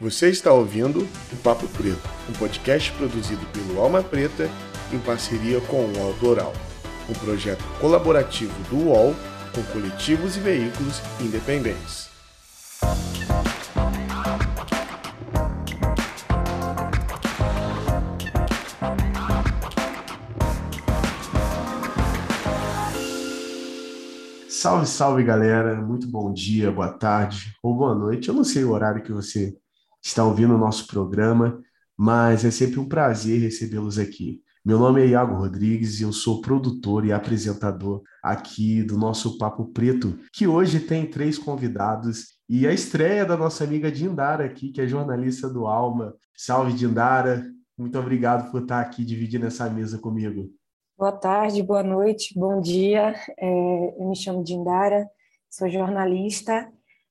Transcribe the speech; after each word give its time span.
Você 0.00 0.30
está 0.30 0.50
ouvindo 0.50 1.06
o 1.30 1.36
Papo 1.42 1.68
Preto, 1.68 2.00
um 2.26 2.32
podcast 2.32 2.90
produzido 2.92 3.44
pelo 3.52 3.78
Alma 3.78 4.02
Preta 4.02 4.48
em 4.90 4.98
parceria 4.98 5.60
com 5.60 5.84
o 5.84 5.98
UOL 5.98 6.14
Doral, 6.14 6.54
um 7.06 7.12
projeto 7.12 7.62
colaborativo 7.78 8.54
do 8.70 8.88
UOL 8.88 9.14
com 9.54 9.62
coletivos 9.64 10.38
e 10.38 10.40
veículos 10.40 11.02
independentes. 11.20 12.08
Salve, 24.48 24.86
salve 24.86 25.24
galera, 25.24 25.74
muito 25.74 26.08
bom 26.08 26.32
dia, 26.32 26.72
boa 26.72 26.88
tarde 26.88 27.54
ou 27.62 27.76
boa 27.76 27.94
noite. 27.94 28.28
Eu 28.30 28.34
não 28.34 28.44
sei 28.44 28.64
o 28.64 28.70
horário 28.70 29.02
que 29.02 29.12
você 29.12 29.54
está 30.10 30.24
ouvindo 30.24 30.54
o 30.54 30.58
nosso 30.58 30.86
programa, 30.88 31.62
mas 31.96 32.44
é 32.44 32.50
sempre 32.50 32.80
um 32.80 32.88
prazer 32.88 33.40
recebê-los 33.40 33.98
aqui. 33.98 34.40
Meu 34.64 34.78
nome 34.78 35.00
é 35.02 35.06
Iago 35.06 35.36
Rodrigues 35.36 36.00
e 36.00 36.02
eu 36.02 36.12
sou 36.12 36.40
produtor 36.40 37.06
e 37.06 37.12
apresentador 37.12 38.02
aqui 38.22 38.82
do 38.82 38.98
nosso 38.98 39.38
Papo 39.38 39.66
Preto, 39.66 40.18
que 40.32 40.46
hoje 40.46 40.80
tem 40.80 41.06
três 41.06 41.38
convidados 41.38 42.40
e 42.48 42.66
a 42.66 42.72
estreia 42.72 43.24
da 43.24 43.36
nossa 43.36 43.62
amiga 43.62 43.90
Dindara 43.90 44.44
aqui, 44.44 44.72
que 44.72 44.80
é 44.80 44.86
jornalista 44.86 45.48
do 45.48 45.66
Alma. 45.66 46.12
Salve, 46.36 46.72
Dindara! 46.72 47.44
Muito 47.78 47.98
obrigado 47.98 48.50
por 48.50 48.62
estar 48.62 48.80
aqui 48.80 49.04
dividindo 49.04 49.46
essa 49.46 49.70
mesa 49.70 49.96
comigo. 49.98 50.50
Boa 50.98 51.12
tarde, 51.12 51.62
boa 51.62 51.82
noite, 51.82 52.38
bom 52.38 52.60
dia. 52.60 53.14
É, 53.38 53.94
eu 53.98 54.08
me 54.08 54.16
chamo 54.16 54.42
Dindara, 54.42 55.08
sou 55.48 55.70
jornalista 55.70 56.68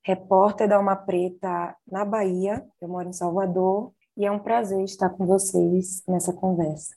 repórter 0.09 0.67
da 0.67 0.77
Alma 0.77 0.95
Preta 0.95 1.75
na 1.89 2.03
Bahia. 2.03 2.65
Eu 2.81 2.89
moro 2.89 3.07
em 3.07 3.13
Salvador 3.13 3.91
e 4.17 4.25
é 4.25 4.31
um 4.31 4.39
prazer 4.39 4.83
estar 4.83 5.09
com 5.09 5.27
vocês 5.27 6.01
nessa 6.07 6.33
conversa. 6.33 6.95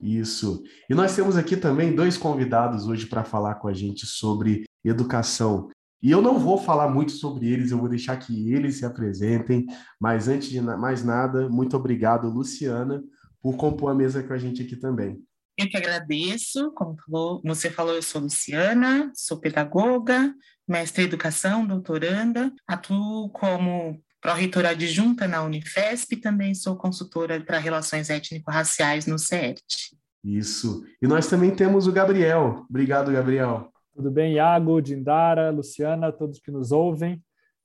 Isso. 0.00 0.60
E 0.90 0.94
nós 0.94 1.14
temos 1.14 1.36
aqui 1.36 1.56
também 1.56 1.94
dois 1.94 2.18
convidados 2.18 2.88
hoje 2.88 3.06
para 3.06 3.22
falar 3.22 3.56
com 3.56 3.68
a 3.68 3.72
gente 3.72 4.06
sobre 4.06 4.64
educação. 4.84 5.68
E 6.02 6.10
eu 6.10 6.20
não 6.20 6.36
vou 6.36 6.58
falar 6.58 6.88
muito 6.88 7.12
sobre 7.12 7.48
eles, 7.48 7.70
eu 7.70 7.78
vou 7.78 7.88
deixar 7.88 8.16
que 8.16 8.52
eles 8.52 8.78
se 8.78 8.84
apresentem. 8.84 9.64
Mas 10.00 10.26
antes 10.26 10.48
de 10.48 10.60
mais 10.60 11.04
nada, 11.04 11.48
muito 11.48 11.76
obrigado, 11.76 12.28
Luciana, 12.28 13.00
por 13.40 13.56
compor 13.56 13.92
a 13.92 13.94
mesa 13.94 14.20
com 14.20 14.32
a 14.32 14.38
gente 14.38 14.62
aqui 14.62 14.74
também. 14.74 15.22
Eu 15.58 15.68
que 15.68 15.76
agradeço, 15.76 16.70
como 16.70 16.96
você 17.42 17.68
falou, 17.68 17.96
eu 17.96 18.02
sou 18.02 18.20
Luciana, 18.20 19.10
sou 19.12 19.40
pedagoga, 19.40 20.32
mestre 20.68 21.02
em 21.02 21.06
educação, 21.06 21.66
doutoranda, 21.66 22.52
atuo 22.64 23.28
como 23.30 24.00
pró-reitora 24.20 24.70
adjunta 24.70 25.26
na 25.26 25.42
Unifesp 25.42 26.14
e 26.14 26.20
também 26.20 26.54
sou 26.54 26.76
consultora 26.76 27.40
para 27.40 27.58
relações 27.58 28.08
étnico-raciais 28.08 29.06
no 29.06 29.18
CERT. 29.18 29.96
Isso. 30.22 30.84
E 31.02 31.08
nós 31.08 31.26
também 31.26 31.50
temos 31.50 31.88
o 31.88 31.92
Gabriel. 31.92 32.64
Obrigado, 32.70 33.10
Gabriel. 33.10 33.72
Tudo 33.92 34.12
bem, 34.12 34.34
Iago, 34.34 34.80
Dindara, 34.80 35.50
Luciana, 35.50 36.12
todos 36.12 36.38
que 36.38 36.52
nos 36.52 36.70
ouvem. 36.70 37.20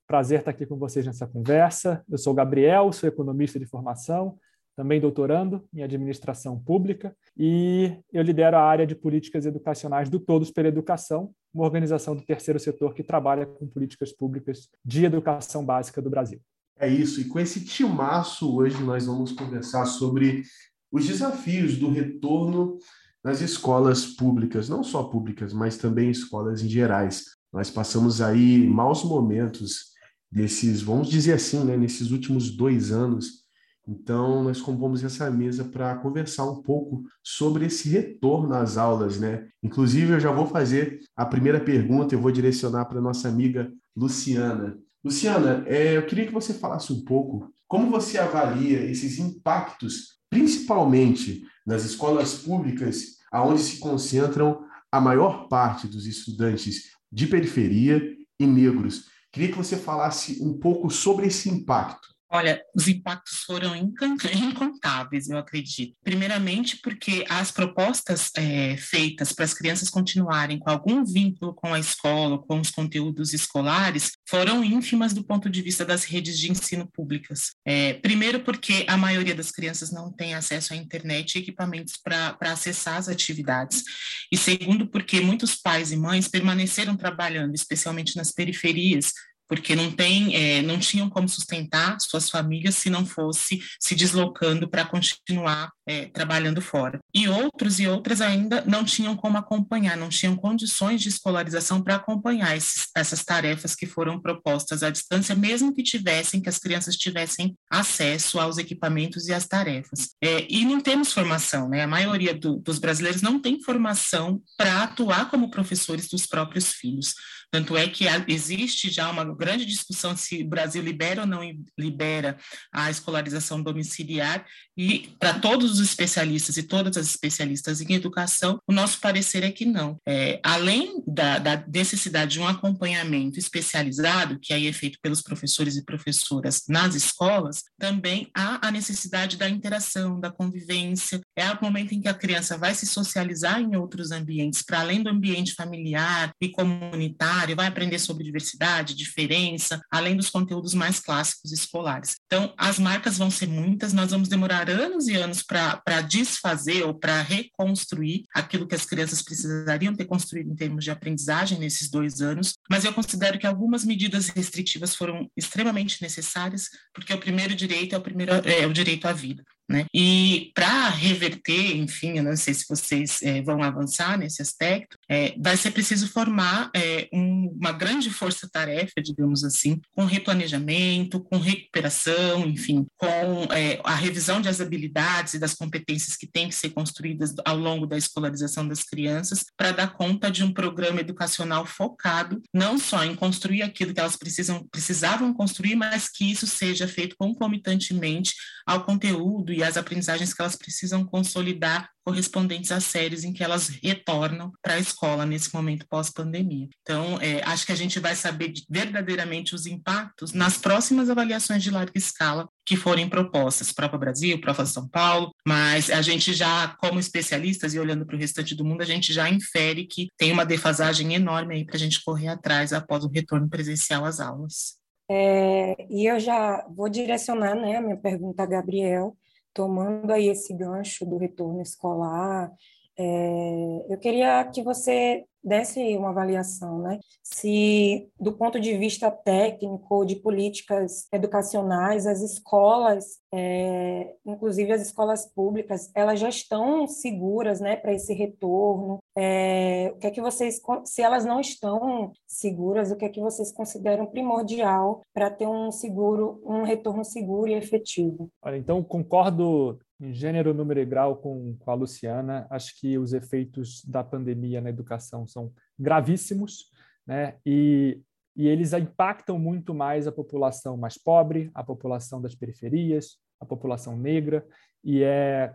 Prazer 0.07 0.39
estar 0.39 0.49
aqui 0.49 0.65
com 0.65 0.77
vocês 0.77 1.05
nessa 1.05 1.27
conversa. 1.27 2.03
Eu 2.09 2.17
sou 2.17 2.33
o 2.33 2.35
Gabriel, 2.35 2.91
sou 2.91 3.07
economista 3.07 3.59
de 3.59 3.67
formação, 3.67 4.35
também 4.75 4.99
doutorando 4.99 5.63
em 5.73 5.83
administração 5.83 6.59
pública, 6.59 7.15
e 7.37 7.95
eu 8.11 8.23
lidero 8.23 8.57
a 8.57 8.63
área 8.63 8.87
de 8.87 8.95
políticas 8.95 9.45
educacionais 9.45 10.09
do 10.09 10.19
Todos 10.19 10.51
pela 10.51 10.67
Educação, 10.67 11.31
uma 11.53 11.65
organização 11.65 12.15
do 12.15 12.23
terceiro 12.23 12.59
setor 12.59 12.93
que 12.93 13.03
trabalha 13.03 13.45
com 13.45 13.67
políticas 13.67 14.11
públicas 14.11 14.69
de 14.83 15.05
educação 15.05 15.63
básica 15.63 16.01
do 16.01 16.09
Brasil. 16.09 16.41
É 16.79 16.87
isso, 16.87 17.21
e 17.21 17.25
com 17.25 17.39
esse 17.39 17.63
timaço 17.63 18.55
hoje 18.55 18.81
nós 18.83 19.05
vamos 19.05 19.31
conversar 19.31 19.85
sobre 19.85 20.43
os 20.91 21.05
desafios 21.05 21.77
do 21.77 21.89
retorno 21.89 22.77
nas 23.23 23.41
escolas 23.41 24.05
públicas, 24.05 24.67
não 24.67 24.83
só 24.83 25.03
públicas, 25.03 25.53
mas 25.53 25.77
também 25.77 26.09
escolas 26.09 26.61
em 26.61 26.67
gerais. 26.67 27.25
Nós 27.53 27.69
passamos 27.69 28.19
aí 28.19 28.67
maus 28.67 29.03
momentos 29.03 29.93
desses, 30.31 30.81
vamos 30.81 31.09
dizer 31.09 31.33
assim, 31.33 31.63
né, 31.63 31.77
nesses 31.77 32.11
últimos 32.11 32.49
dois 32.49 32.91
anos, 32.91 33.42
então, 33.87 34.43
nós 34.43 34.61
compomos 34.61 35.03
essa 35.03 35.29
mesa 35.29 35.65
para 35.65 35.95
conversar 35.95 36.49
um 36.49 36.61
pouco 36.61 37.03
sobre 37.21 37.65
esse 37.65 37.89
retorno 37.89 38.53
às 38.53 38.77
aulas, 38.77 39.19
né? 39.19 39.47
Inclusive, 39.61 40.13
eu 40.13 40.19
já 40.19 40.31
vou 40.31 40.47
fazer 40.47 41.01
a 41.15 41.25
primeira 41.25 41.59
pergunta, 41.59 42.15
eu 42.15 42.21
vou 42.21 42.31
direcionar 42.31 42.85
para 42.85 43.01
nossa 43.01 43.27
amiga 43.27 43.71
Luciana. 43.95 44.77
Luciana, 45.03 45.63
é, 45.67 45.97
eu 45.97 46.05
queria 46.05 46.25
que 46.25 46.33
você 46.33 46.53
falasse 46.53 46.93
um 46.93 47.03
pouco 47.03 47.53
como 47.67 47.91
você 47.91 48.17
avalia 48.17 48.79
esses 48.89 49.19
impactos, 49.19 50.19
principalmente 50.29 51.43
nas 51.65 51.83
escolas 51.83 52.35
públicas, 52.35 53.17
aonde 53.31 53.61
se 53.61 53.79
concentram 53.79 54.63
a 54.89 55.01
maior 55.01 55.47
parte 55.49 55.87
dos 55.87 56.05
estudantes 56.05 56.91
de 57.11 57.27
periferia 57.27 58.01
e 58.39 58.45
negros. 58.45 59.07
Queria 59.31 59.49
que 59.49 59.57
você 59.57 59.75
falasse 59.75 60.41
um 60.41 60.57
pouco 60.57 60.89
sobre 60.89 61.27
esse 61.27 61.49
impacto. 61.49 62.07
Olha, 62.35 62.59
os 62.75 62.87
impactos 62.87 63.41
foram 63.45 63.75
incontáveis, 63.75 65.29
eu 65.29 65.37
acredito. 65.37 65.95
Primeiramente, 66.03 66.77
porque 66.77 67.23
as 67.29 67.51
propostas 67.51 68.31
é, 68.35 68.75
feitas 68.75 69.31
para 69.31 69.45
as 69.45 69.53
crianças 69.53 69.87
continuarem 69.87 70.57
com 70.57 70.67
algum 70.67 71.05
vínculo 71.05 71.53
com 71.53 71.71
a 71.71 71.79
escola, 71.79 72.39
com 72.39 72.59
os 72.59 72.71
conteúdos 72.71 73.35
escolares, 73.35 74.13
foram 74.27 74.63
ínfimas 74.63 75.13
do 75.13 75.23
ponto 75.23 75.47
de 75.47 75.61
vista 75.61 75.85
das 75.85 76.05
redes 76.05 76.39
de 76.39 76.49
ensino 76.49 76.89
públicas. 76.91 77.51
É, 77.63 77.93
primeiro, 77.93 78.39
porque 78.39 78.83
a 78.87 78.97
maioria 78.97 79.35
das 79.35 79.51
crianças 79.51 79.91
não 79.91 80.11
tem 80.11 80.33
acesso 80.33 80.73
à 80.73 80.75
internet 80.75 81.35
e 81.35 81.39
equipamentos 81.39 81.97
para 82.03 82.35
acessar 82.41 82.97
as 82.97 83.07
atividades. 83.07 83.83
E 84.31 84.37
segundo, 84.37 84.87
porque 84.87 85.21
muitos 85.21 85.53
pais 85.53 85.91
e 85.91 85.95
mães 85.95 86.27
permaneceram 86.27 86.97
trabalhando, 86.97 87.53
especialmente 87.53 88.17
nas 88.17 88.31
periferias, 88.31 89.13
porque 89.47 89.75
não 89.75 89.91
tem, 89.91 90.35
é, 90.35 90.61
não 90.61 90.79
tinham 90.79 91.09
como 91.09 91.27
sustentar 91.27 91.99
suas 91.99 92.29
famílias 92.29 92.75
se 92.75 92.89
não 92.89 93.05
fosse 93.05 93.61
se 93.79 93.95
deslocando 93.95 94.67
para 94.67 94.85
continuar 94.85 95.71
é, 95.87 96.05
trabalhando 96.05 96.61
fora. 96.61 96.99
E 97.13 97.27
outros 97.27 97.79
e 97.79 97.87
outras 97.87 98.21
ainda 98.21 98.63
não 98.65 98.83
tinham 98.83 99.15
como 99.15 99.37
acompanhar, 99.37 99.97
não 99.97 100.09
tinham 100.09 100.35
condições 100.35 101.01
de 101.01 101.09
escolarização 101.09 101.81
para 101.81 101.95
acompanhar 101.95 102.55
esses, 102.55 102.87
essas 102.95 103.23
tarefas 103.23 103.75
que 103.75 103.85
foram 103.85 104.19
propostas 104.19 104.83
à 104.83 104.89
distância, 104.89 105.35
mesmo 105.35 105.73
que 105.73 105.83
tivessem, 105.83 106.41
que 106.41 106.49
as 106.49 106.59
crianças 106.59 106.95
tivessem 106.95 107.55
acesso 107.69 108.39
aos 108.39 108.57
equipamentos 108.57 109.27
e 109.27 109.33
às 109.33 109.47
tarefas. 109.47 110.09
É, 110.23 110.47
e 110.49 110.65
não 110.65 110.79
temos 110.79 111.13
formação, 111.13 111.69
né? 111.69 111.83
A 111.83 111.87
maioria 111.87 112.33
do, 112.33 112.57
dos 112.57 112.79
brasileiros 112.79 113.21
não 113.21 113.39
tem 113.39 113.61
formação 113.61 114.41
para 114.57 114.83
atuar 114.83 115.29
como 115.29 115.51
professores 115.51 116.07
dos 116.07 116.25
próprios 116.25 116.71
filhos. 116.73 117.13
Tanto 117.53 117.77
é 117.77 117.87
que 117.87 118.05
existe 118.29 118.89
já 118.89 119.11
uma 119.11 119.23
grande 119.23 119.63
discussão 119.63 120.17
se 120.17 120.41
o 120.41 120.47
Brasil 120.47 120.81
libera 120.81 121.21
ou 121.21 121.27
não 121.27 121.41
libera 121.77 122.35
a 122.73 122.89
escolarização 122.89 123.61
domiciliar, 123.61 124.43
e 124.75 125.15
para 125.19 125.35
todos 125.35 125.73
os 125.73 125.79
especialistas 125.79 126.57
e 126.57 126.63
todas 126.63 126.97
as 126.97 127.05
especialistas 127.05 127.79
em 127.79 127.93
educação, 127.93 128.59
o 128.67 128.73
nosso 128.73 128.99
parecer 128.99 129.43
é 129.43 129.51
que 129.51 129.65
não. 129.65 129.99
É, 130.03 130.39
além 130.43 131.03
da, 131.05 131.37
da, 131.37 131.63
necessidade 131.71 132.31
de 132.31 132.39
um 132.39 132.47
acompanhamento 132.47 133.37
especializado, 133.37 134.39
que 134.39 134.51
aí 134.51 134.65
é 134.65 134.73
feito 134.73 134.97
pelos 134.99 135.21
professores 135.21 135.77
e 135.77 135.85
professoras 135.85 136.63
nas 136.67 136.95
escolas, 136.95 137.65
também 137.77 138.31
há 138.35 138.67
a 138.67 138.71
necessidade 138.71 139.37
da 139.37 139.47
interação, 139.47 140.19
da 140.19 140.31
convivência. 140.31 141.21
É 141.35 141.51
o 141.51 141.59
momento 141.61 141.93
em 141.93 142.01
que 142.01 142.07
a 142.07 142.15
criança 142.15 142.57
vai 142.57 142.73
se 142.73 142.87
socializar 142.87 143.61
em 143.61 143.75
outros 143.75 144.09
ambientes, 144.09 144.63
para 144.63 144.79
além 144.79 145.03
do 145.03 145.11
ambiente 145.11 145.53
familiar 145.53 146.31
e 146.41 146.49
comunitário 146.49 147.42
vai 147.55 147.67
aprender 147.67 147.99
sobre 147.99 148.23
diversidade, 148.23 148.95
diferença, 148.95 149.81
além 149.91 150.15
dos 150.15 150.29
conteúdos 150.29 150.73
mais 150.73 150.99
clássicos 150.99 151.51
escolares. 151.51 152.15
Então, 152.25 152.53
as 152.57 152.79
marcas 152.79 153.17
vão 153.17 153.29
ser 153.29 153.47
muitas, 153.47 153.93
nós 153.93 154.11
vamos 154.11 154.29
demorar 154.29 154.69
anos 154.69 155.07
e 155.07 155.15
anos 155.15 155.43
para 155.43 156.01
desfazer 156.01 156.83
ou 156.83 156.93
para 156.93 157.21
reconstruir 157.21 158.25
aquilo 158.33 158.67
que 158.67 158.75
as 158.75 158.85
crianças 158.85 159.21
precisariam 159.21 159.95
ter 159.95 160.05
construído 160.05 160.51
em 160.51 160.55
termos 160.55 160.83
de 160.83 160.91
aprendizagem 160.91 161.59
nesses 161.59 161.89
dois 161.89 162.21
anos, 162.21 162.53
mas 162.69 162.85
eu 162.85 162.93
considero 162.93 163.37
que 163.37 163.47
algumas 163.47 163.83
medidas 163.83 164.29
restritivas 164.29 164.95
foram 164.95 165.29
extremamente 165.35 166.01
necessárias, 166.01 166.69
porque 166.93 167.13
o 167.13 167.19
primeiro 167.19 167.55
direito 167.55 167.95
é 167.95 167.97
o, 167.97 168.01
primeiro, 168.01 168.31
é 168.31 168.65
o 168.65 168.73
direito 168.73 169.07
à 169.07 169.13
vida. 169.13 169.43
Né? 169.69 169.85
E 169.93 170.51
para 170.53 170.89
reverter, 170.89 171.77
enfim, 171.77 172.17
eu 172.17 172.23
não 172.23 172.35
sei 172.35 172.53
se 172.53 172.65
vocês 172.67 173.21
é, 173.21 173.41
vão 173.41 173.63
avançar 173.63 174.17
nesse 174.17 174.41
aspecto, 174.41 174.97
é, 175.09 175.33
vai 175.39 175.55
ser 175.55 175.71
preciso 175.71 176.07
formar 176.09 176.69
é, 176.75 177.07
um, 177.13 177.55
uma 177.59 177.71
grande 177.71 178.09
força-tarefa, 178.09 179.01
digamos 179.01 179.43
assim, 179.43 179.79
com 179.91 180.05
replanejamento, 180.05 181.21
com 181.23 181.37
recuperação, 181.37 182.45
enfim, 182.45 182.85
com 182.97 183.47
a 183.83 183.95
revisão 183.95 184.41
das 184.41 184.59
habilidades 184.59 185.35
e 185.35 185.39
das 185.39 185.53
competências 185.53 186.17
que 186.17 186.27
têm 186.27 186.49
que 186.49 186.55
ser 186.55 186.71
construídas 186.71 187.33
ao 187.45 187.57
longo 187.57 187.85
da 187.85 187.97
escolarização 187.97 188.67
das 188.67 188.83
crianças, 188.83 189.45
para 189.55 189.71
dar 189.71 189.93
conta 189.93 190.29
de 190.29 190.43
um 190.43 190.51
programa 190.51 190.99
educacional 190.99 191.65
focado 191.65 192.41
não 192.53 192.77
só 192.77 193.03
em 193.03 193.15
construir 193.15 193.61
aquilo 193.61 193.93
que 193.93 193.99
elas 193.99 194.17
precisam, 194.17 194.67
precisavam 194.71 195.33
construir, 195.33 195.75
mas 195.75 196.09
que 196.09 196.29
isso 196.29 196.45
seja 196.45 196.87
feito 196.87 197.15
concomitantemente 197.17 198.33
ao 198.65 198.83
conteúdo 198.83 199.52
e 199.53 199.63
às 199.63 199.77
aprendizagens 199.77 200.33
que 200.33 200.41
elas 200.41 200.55
precisam 200.55 201.05
consolidar 201.05 201.89
correspondentes 202.05 202.71
às 202.71 202.83
séries 202.83 203.23
em 203.23 203.31
que 203.31 203.43
elas 203.43 203.69
retornam 203.69 204.51
para 204.61 204.73
a 204.73 204.79
escola 204.79 205.25
nesse 205.25 205.53
momento 205.53 205.87
pós-pandemia. 205.87 206.67
Então, 206.81 207.17
é, 207.21 207.41
acho 207.43 207.65
que 207.65 207.71
a 207.71 207.75
gente 207.75 207.99
vai 207.99 208.15
saber 208.15 208.53
verdadeiramente 208.69 209.55
os 209.55 209.65
impactos 209.65 210.33
nas 210.33 210.57
próximas 210.57 211.09
avaliações 211.09 211.63
de 211.63 211.71
larga 211.71 211.93
escala 211.95 212.49
que 212.65 212.75
forem 212.75 213.09
propostas, 213.09 213.71
Prova 213.71 213.97
Brasil, 213.97 214.39
Prova 214.39 214.65
São 214.65 214.87
Paulo, 214.87 215.31
mas 215.47 215.89
a 215.89 216.01
gente 216.01 216.33
já, 216.33 216.75
como 216.79 216.99
especialistas 216.99 217.73
e 217.73 217.79
olhando 217.79 218.05
para 218.05 218.15
o 218.15 218.19
restante 218.19 218.55
do 218.55 218.65
mundo, 218.65 218.81
a 218.81 218.85
gente 218.85 219.13
já 219.13 219.29
infere 219.29 219.85
que 219.85 220.07
tem 220.17 220.31
uma 220.31 220.45
defasagem 220.45 221.13
enorme 221.13 221.55
aí 221.55 221.65
para 221.65 221.75
a 221.75 221.79
gente 221.79 222.03
correr 222.03 222.27
atrás 222.27 222.73
após 222.73 223.03
o 223.03 223.09
retorno 223.09 223.49
presencial 223.49 224.05
às 224.05 224.19
aulas. 224.19 224.83
É, 225.09 225.85
e 225.89 226.09
eu 226.09 226.19
já 226.19 226.65
vou 226.69 226.89
direcionar 226.89 227.55
né, 227.55 227.77
a 227.77 227.81
minha 227.81 227.97
pergunta 227.97 228.43
a 228.43 228.45
Gabriel, 228.45 229.15
tomando 229.53 230.11
aí 230.11 230.27
esse 230.29 230.53
gancho 230.53 231.05
do 231.05 231.17
retorno 231.17 231.61
escolar, 231.61 232.51
é, 232.97 233.85
eu 233.89 233.97
queria 233.99 234.43
que 234.45 234.63
você 234.63 235.23
desse 235.43 235.97
uma 235.97 236.09
avaliação, 236.09 236.79
né? 236.79 236.99
Se, 237.21 238.09
do 238.19 238.33
ponto 238.33 238.59
de 238.59 238.77
vista 238.77 239.11
técnico, 239.11 240.05
de 240.05 240.15
políticas 240.15 241.07
educacionais, 241.11 242.07
as 242.07 242.21
escolas, 242.21 243.19
é, 243.33 244.15
inclusive 244.25 244.71
as 244.71 244.81
escolas 244.81 245.25
públicas, 245.25 245.91
elas 245.95 246.19
já 246.19 246.29
estão 246.29 246.87
seguras, 246.87 247.59
né, 247.59 247.75
para 247.75 247.93
esse 247.93 248.13
retorno. 248.13 248.99
É, 249.17 249.91
o 249.95 249.97
que 249.97 250.07
é 250.07 250.11
que 250.11 250.21
vocês, 250.21 250.61
se 250.85 251.01
elas 251.01 251.25
não 251.25 251.39
estão 251.39 252.11
seguras, 252.27 252.91
o 252.91 252.95
que 252.95 253.05
é 253.05 253.09
que 253.09 253.21
vocês 253.21 253.51
consideram 253.51 254.05
primordial 254.05 255.01
para 255.13 255.29
ter 255.29 255.47
um 255.47 255.71
seguro, 255.71 256.41
um 256.45 256.63
retorno 256.63 257.03
seguro 257.03 257.49
e 257.49 257.55
efetivo? 257.55 258.29
Olha, 258.41 258.57
então 258.57 258.83
concordo 258.83 259.79
em 259.99 260.13
gênero, 260.13 260.53
número 260.53 260.79
e 260.79 260.85
grau 260.85 261.17
com, 261.17 261.55
com 261.57 261.71
a 261.71 261.73
Luciana. 261.73 262.47
Acho 262.49 262.79
que 262.79 262.97
os 262.97 263.13
efeitos 263.13 263.83
da 263.85 264.03
pandemia 264.03 264.61
na 264.61 264.69
educação 264.69 265.25
são 265.25 265.53
gravíssimos, 265.77 266.71
né? 267.05 267.35
E, 267.45 268.01
e 268.35 268.47
eles 268.47 268.73
impactam 268.73 269.37
muito 269.37 269.73
mais 269.73 270.07
a 270.07 270.11
população 270.11 270.75
mais 270.75 270.97
pobre, 270.97 271.51
a 271.53 271.63
população 271.63 272.21
das 272.21 272.35
periferias, 272.35 273.17
a 273.39 273.45
população 273.45 273.97
negra, 273.97 274.45
e 274.83 275.03
é 275.03 275.53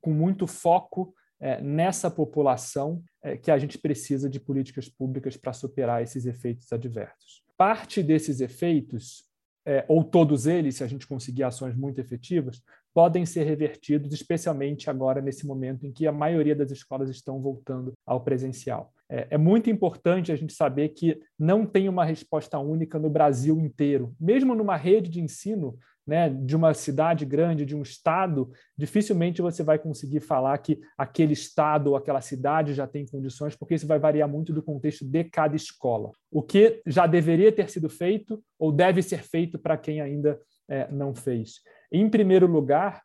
com 0.00 0.12
muito 0.12 0.46
foco 0.46 1.14
é, 1.40 1.60
nessa 1.60 2.10
população 2.10 3.02
é, 3.20 3.36
que 3.36 3.50
a 3.50 3.58
gente 3.58 3.76
precisa 3.76 4.30
de 4.30 4.38
políticas 4.38 4.88
públicas 4.88 5.36
para 5.36 5.52
superar 5.52 6.02
esses 6.02 6.24
efeitos 6.24 6.72
adversos. 6.72 7.42
Parte 7.56 8.02
desses 8.02 8.40
efeitos, 8.40 9.24
é, 9.66 9.84
ou 9.88 10.04
todos 10.04 10.46
eles, 10.46 10.76
se 10.76 10.84
a 10.84 10.86
gente 10.86 11.06
conseguir 11.06 11.42
ações 11.42 11.74
muito 11.76 12.00
efetivas, 12.00 12.62
podem 12.94 13.24
ser 13.24 13.44
revertidos, 13.44 14.12
especialmente 14.12 14.90
agora 14.90 15.20
nesse 15.20 15.46
momento 15.46 15.86
em 15.86 15.92
que 15.92 16.06
a 16.06 16.12
maioria 16.12 16.54
das 16.54 16.70
escolas 16.70 17.08
estão 17.10 17.40
voltando 17.40 17.92
ao 18.06 18.20
presencial. 18.20 18.92
É, 19.08 19.26
é, 19.30 19.38
muito 19.38 19.68
importante 19.68 20.32
a 20.32 20.36
gente 20.36 20.54
saber 20.54 20.88
que 20.90 21.20
não 21.38 21.66
tem 21.66 21.88
uma 21.88 22.04
resposta 22.04 22.58
única 22.58 22.98
no 22.98 23.10
Brasil 23.10 23.58
inteiro. 23.60 24.14
Mesmo 24.18 24.54
numa 24.54 24.76
rede 24.76 25.10
de 25.10 25.20
ensino, 25.20 25.78
né, 26.06 26.28
de 26.28 26.56
uma 26.56 26.74
cidade 26.74 27.24
grande, 27.24 27.64
de 27.64 27.76
um 27.76 27.82
estado, 27.82 28.50
dificilmente 28.76 29.42
você 29.42 29.62
vai 29.62 29.78
conseguir 29.78 30.20
falar 30.20 30.56
que 30.58 30.80
aquele 30.98 31.32
estado 31.32 31.88
ou 31.88 31.96
aquela 31.96 32.20
cidade 32.20 32.74
já 32.74 32.86
tem 32.86 33.06
condições, 33.06 33.54
porque 33.54 33.74
isso 33.74 33.86
vai 33.86 33.98
variar 33.98 34.28
muito 34.28 34.52
do 34.52 34.62
contexto 34.62 35.04
de 35.04 35.24
cada 35.24 35.54
escola. 35.54 36.10
O 36.30 36.42
que 36.42 36.82
já 36.86 37.06
deveria 37.06 37.52
ter 37.52 37.70
sido 37.70 37.88
feito 37.88 38.42
ou 38.58 38.72
deve 38.72 39.02
ser 39.02 39.22
feito 39.22 39.58
para 39.58 39.76
quem 39.76 40.00
ainda 40.00 40.40
é, 40.68 40.90
não 40.90 41.14
fez. 41.14 41.60
Em 41.90 42.08
primeiro 42.08 42.46
lugar, 42.46 43.02